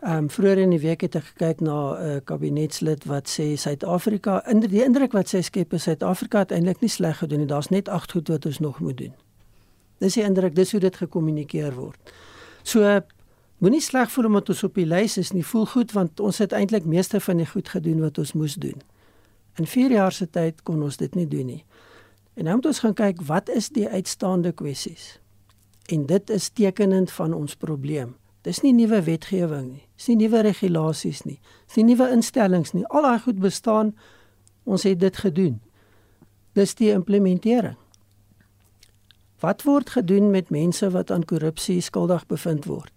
[0.00, 3.56] Ehm um, vroeër in die week het ek gekyk na 'n uh, kabinetslid wat sê
[3.56, 7.46] Suid-Afrika in die indruk wat sy skep is Suid-Afrika het eintlik nie sleg gedoen nie.
[7.46, 9.14] Daar's net agt goed wat ons nog moet doen.
[9.98, 12.12] Dis die indruk, dis hoe dit gekommunikeer word.
[12.62, 13.00] So
[13.58, 15.42] Moenie sleg voel omdat ons op die lys is nie.
[15.42, 18.82] Voel goed want ons het eintlik meeste van die goed gedoen wat ons moes doen.
[19.58, 21.64] In 4 jaar se tyd kon ons dit nie doen nie.
[22.38, 25.18] En nou moet ons gaan kyk wat is die uitstaande kwessies.
[25.90, 28.14] En dit is tekenend van ons probleem.
[28.46, 29.84] Dis nie nuwe wetgewing nie.
[29.98, 31.40] Dis nie nuwe regulasies nie.
[31.66, 32.86] Dis nie nuwe instellings nie.
[32.86, 33.94] Al daai goed bestaan.
[34.64, 35.60] Ons het dit gedoen.
[36.54, 37.76] Dis die implementering.
[39.42, 42.94] Wat word gedoen met mense wat aan korrupsie skuldig bevind word?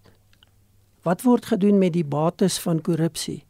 [1.02, 3.44] Wat word gedoen met die bates van korrupsie?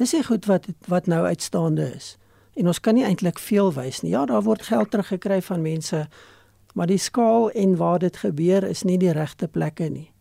[0.00, 2.16] Dis nie goed wat wat nou uitstaande is.
[2.56, 4.12] En ons kan nie eintlik veel wys nie.
[4.12, 6.06] Ja, daar word geld teruggekry van mense,
[6.74, 10.11] maar die skaal en waar dit gebeur is nie die regte plekke nie.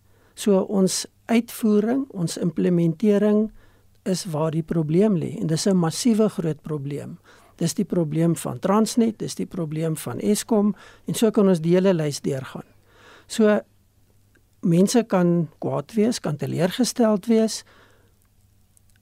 [0.42, 3.52] So ons uitvoering, ons implementering
[4.10, 7.20] is waar die probleem lê en dis 'n massiewe groot probleem.
[7.58, 10.76] Dis die probleem van Transnet, dis die probleem van Eskom
[11.06, 12.66] en so kan ons die hele lys deurgaan.
[13.28, 13.60] So
[14.62, 17.64] mense kan kwaad wees, kan teleurgesteld wees.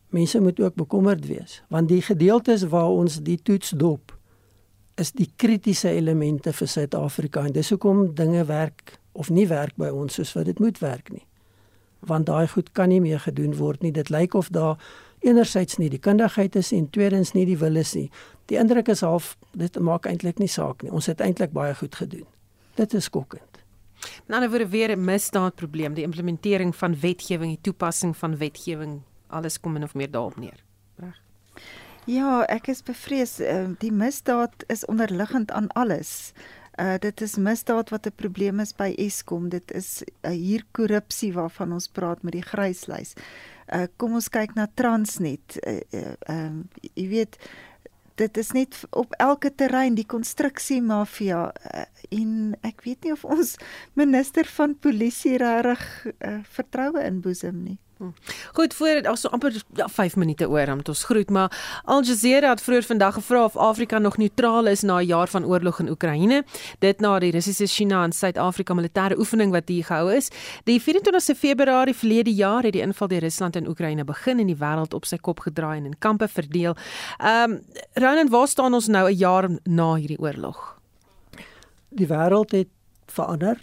[0.10, 4.18] Mense moet ook bekommerd wees, want die gedeeltes waar ons die toets dop
[4.96, 9.88] is die kritiese elemente vir Suid-Afrika en dis hoekom dinge werk of nie werk by
[9.88, 11.29] ons soos wat dit moet werk nie.
[12.00, 13.92] Want daai goed kan nie meer gedoen word nie.
[13.92, 14.78] Dit lyk of daar
[15.20, 18.10] enerzijds nie die kundigheid is en tweedens nie die wil is nie.
[18.46, 20.92] Die indruk is half dit maak eintlik nie saak nie.
[20.92, 22.26] Ons het eintlik baie goed gedoen.
[22.76, 23.60] Dit is skokkend.
[24.28, 29.60] In ander woorde weer 'n misdaadprobleem, die implementering van wetgewing, die toepassing van wetgewing, alles
[29.60, 30.64] kom min of meer daarop neer.
[30.96, 31.22] Reg.
[32.06, 36.32] Ja, ek is bevrees uh, die misdaad is onderliggend aan alles.
[36.80, 39.50] Uh dit is misdaad wat 'n probleem is by Eskom.
[39.50, 43.14] Dit is uh, hier korrupsie waarvan ons praat met die gryslys.
[43.68, 45.58] Uh kom ons kyk na Transnet.
[45.60, 47.38] Ehm uh, uh, jy weet
[48.16, 53.24] dit is net op elke terrein die konstruksie mafia uh, en ek weet nie of
[53.26, 53.56] ons
[53.94, 57.78] minister van polisie regtig uh, vertroue inboesem nie.
[58.00, 58.12] Hm.
[58.54, 62.50] Goed, voor ons so amper ja, 5 minute oor om ons groet, maar Al Jazeera
[62.50, 65.90] het vroeër vandag gevra of Afrika nog neutraal is na 'n jaar van oorlog in
[65.90, 66.44] Oekraïne.
[66.80, 70.30] Dit na die Russiese China en Suid-Afrika militêre oefening wat hier gehou is.
[70.64, 74.58] Die 24 Februarie verlede jaar het die inval deur Rusland in Oekraïne begin en die
[74.60, 76.76] wêreld op sy kop gedraai en in kampe verdeel.
[77.18, 77.62] Ehm um,
[77.94, 80.80] Roland, waar staan ons nou 'n jaar na hierdie oorlog?
[81.90, 82.68] Die wêreld het
[83.08, 83.58] verander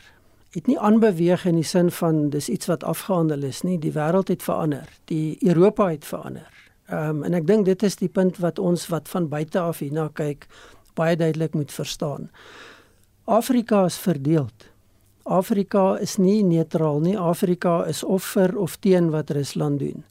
[0.56, 3.76] het nie aanbeweeg in die sin van dis iets wat afgehandel is nie.
[3.78, 4.88] Die wêreld het verander.
[5.04, 6.48] Die Europa het verander.
[6.88, 9.82] Ehm um, en ek dink dit is die punt wat ons wat van buite af
[9.84, 10.46] hierna kyk
[10.96, 12.30] baie duidelik moet verstaan.
[13.24, 14.70] Afrika is verdeeld.
[15.22, 17.18] Afrika is nie neutraal nie.
[17.18, 20.04] Afrika is of vir of teen wat Rusland doen.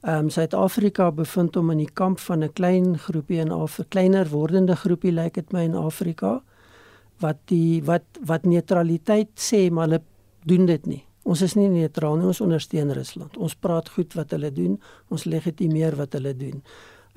[0.00, 4.28] Ehm um, Suid-Afrika bevind hom in die kamp van 'n klein groepie en 'n kleiner
[4.28, 6.42] wordende groepie lyk like dit my in Afrika
[7.20, 10.02] wat die wat wat neutraliteit sê maar hulle
[10.48, 11.02] doen dit nie.
[11.28, 13.36] Ons is nie neutraal nie, ons ondersteun Rusland.
[13.36, 14.78] Ons praat goed wat hulle doen,
[15.12, 16.62] ons legitimeer wat hulle doen.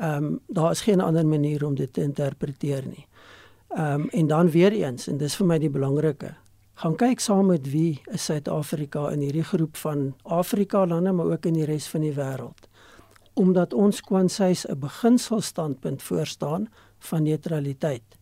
[0.02, 3.06] Ehm um, daar is geen ander manier om dit te interpreteer nie.
[3.70, 6.34] Ehm um, en dan weer eens en dis vir my die belangrike.
[6.82, 11.46] Gaan kyk saam met wie is Suid-Afrika in hierdie groep van Afrika lande maar ook
[11.46, 12.68] in die res van die wêreld.
[13.34, 16.68] Omdat ons kwansies 'n beginselstandpunt voorstaan
[17.00, 18.18] van neutraliteit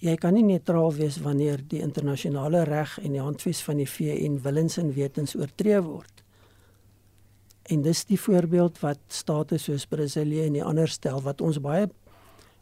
[0.00, 4.40] jy kan nie neutraal wees wanneer die internasionale reg en die handves van die VN
[4.44, 6.24] willens en wetens oortree word.
[7.70, 11.90] En dis die voorbeeld wat state soos Brasilië en die ander stel wat ons baie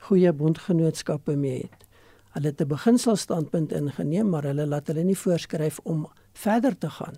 [0.08, 1.86] goeie bondgenootskappe mee het.
[2.34, 7.16] Hulle het 'n beginselstandpunt ingeneem, maar hulle laat hulle nie voorskryf om verder te gaan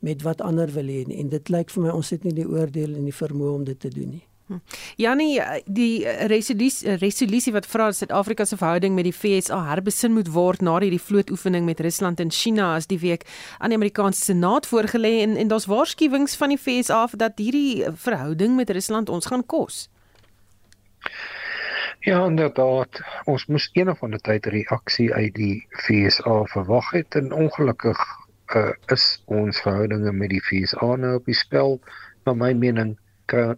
[0.00, 1.18] met wat ander wil hê nie.
[1.18, 3.80] En dit lyk vir my ons het nie die oordeel en die vermoë om dit
[3.80, 4.26] te doen nie.
[4.46, 4.58] Hm.
[5.00, 10.28] Janie, die resolusie resolusie wat vra dat Suid-Afrika se verhouding met die FSA herbesin moet
[10.34, 13.24] word na hierdie vlootoefening met Rusland en China as die week
[13.56, 18.56] aan die Amerikaanse Senaat voorgelê en en daar's waarskuwings van die FSA dat hierdie verhouding
[18.60, 19.88] met Rusland ons gaan kos.
[22.04, 23.00] Ja, inderdaad.
[23.24, 28.08] Ons moes een of ander tyd reaksie uit die FSA verwag het en ongelukkig
[28.52, 31.80] uh, is ons verhoudinge met die FSA nou op die spel.
[32.28, 33.54] Na my mening kry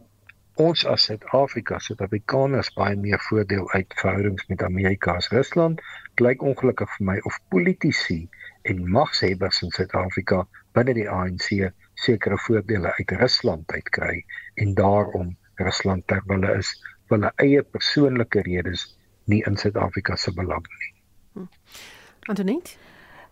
[0.62, 5.82] ons as Suid-Afrika, Suid-Afrikaners baie meer voordeel uit verhoudings met Amerika as Rusland.
[6.16, 8.22] Blyk ongelukkig vir my of politici
[8.68, 10.44] en magshebbers in Suid-Afrika
[10.76, 11.70] binne die ANC
[12.06, 14.24] sekere voordele uit Rusland uitkry
[14.62, 16.72] en daarom Rusland ter wille is
[17.08, 18.88] vir hulle eie persoonlike redes
[19.30, 20.92] nie in Suid-Afrika se belang nie.
[21.36, 21.48] Hm.
[22.32, 22.76] Antoinette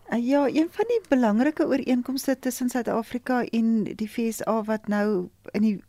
[0.05, 5.61] Uh, ja, een van die belangrike ooreenkomste tussen Suid-Afrika en die FSA wat nou in
[5.61, 5.83] die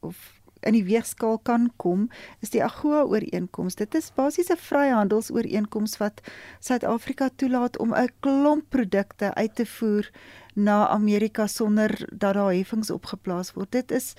[0.00, 0.35] of
[0.66, 2.08] in die weegskaal kan kom,
[2.44, 3.78] is die AGOA ooreenkoms.
[3.78, 6.20] Dit is basies 'n vryhandelsooreenkoms wat
[6.60, 10.10] Suid-Afrika toelaat om 'n klomp produkte uit te voer
[10.54, 13.72] na Amerika sonder dat daar heffings opgeplaas word.
[13.72, 14.14] Dit is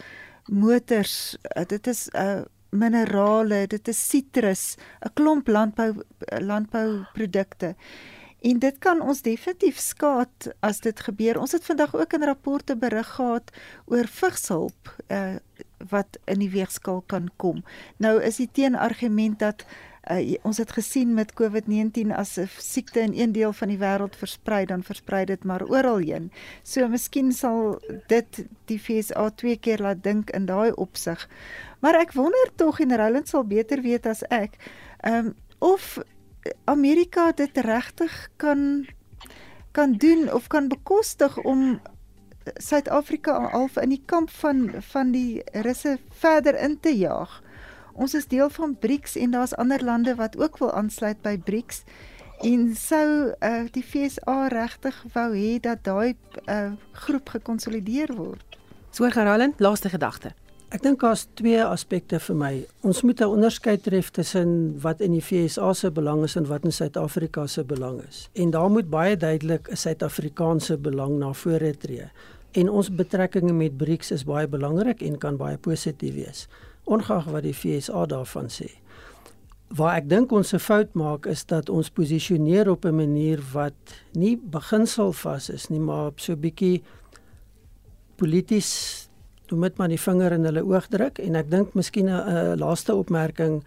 [0.45, 1.37] motors,
[1.67, 4.75] dit is 'n uh, minerale, dit is sitrus,
[5.05, 5.93] 'n klomp landbou
[6.39, 7.75] landbouprodukte.
[8.41, 11.39] En dit kan ons definitief skaad as dit gebeur.
[11.39, 13.51] Ons het vandag ook in rapporte berig gehad
[13.85, 15.35] oor vigshulp uh
[15.89, 17.63] wat in die weegskaal kan kom.
[17.97, 19.65] Nou is die teenargument dat
[20.11, 24.15] uh, ons het gesien met COVID-19 as 'n siekte in een deel van die wêreld
[24.15, 26.31] versprei, dan versprei dit maar oral heen.
[26.63, 31.29] So miskien sal dit die FSA twee keer laat dink in daai opsig.
[31.79, 34.57] Maar ek wonder tog en Roland sal beter weet as ek,
[34.99, 35.97] ehm um, of
[36.65, 38.85] Amerika dit regtig kan
[39.71, 41.81] kan doen of kan bekostig om
[42.55, 47.41] Suid-Afrika half in die kamp van van die Russe verder in te jaag.
[47.93, 51.83] Ons is deel van BRICS en daar's ander lande wat ook wil aansluit by BRICS.
[52.45, 56.13] En sou uh, die FSA regtig wou hê dat daai
[56.45, 58.59] uh, groep gekonsolideer word.
[58.93, 60.35] So Gerald, laaste gedagte.
[60.67, 62.53] Ek dink daar's twee aspekte vir my.
[62.83, 66.65] Ons moet 'n onderskeid tref tussen wat in die FSA se belang is en wat
[66.65, 68.29] in Suid-Afrika se belang is.
[68.33, 72.11] En daar moet baie duidelik 'n Suid-Afrikaanse belang na vore tree
[72.51, 76.47] en ons betrekkinge met BRICS is baie belangrik en kan baie positief wees
[76.87, 78.69] ongeag wat die FSA daarvan sê.
[79.75, 83.75] Waar ek dink ons 'n fout maak is dat ons posisioneer op 'n manier wat
[84.13, 86.83] nie beginsel vas is nie, maar op so 'n bietjie
[88.15, 89.09] polities
[89.47, 92.95] doen met maar die vinger in hulle oog druk en ek dink miskien 'n laaste
[92.95, 93.63] opmerking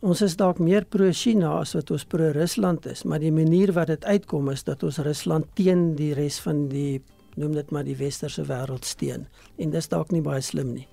[0.00, 4.04] Ons is dalk meer pro-China as wat ons pro-Rusland is, maar die manier wat dit
[4.04, 7.00] uitkom is dat ons Rusland teen die res van die
[7.36, 9.26] noem dit maar die westerse wêreld steun
[9.56, 10.88] en dis dalk nie baie slim nie.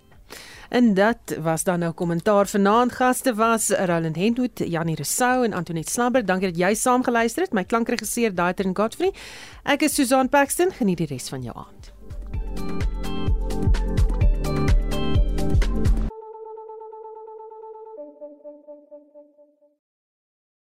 [0.73, 5.91] En dat was dan nou kommentaar vanaand gaste was Roland Hentwood, Janie Resou en Antoinette
[5.91, 6.25] Snabber.
[6.25, 7.53] Dankie dat jy saam geluister het.
[7.53, 9.13] My klankregisseur Daiter en Godfrey.
[9.63, 10.73] Ek is Susan Paxton.
[10.73, 13.02] Geniet die res van jou aand.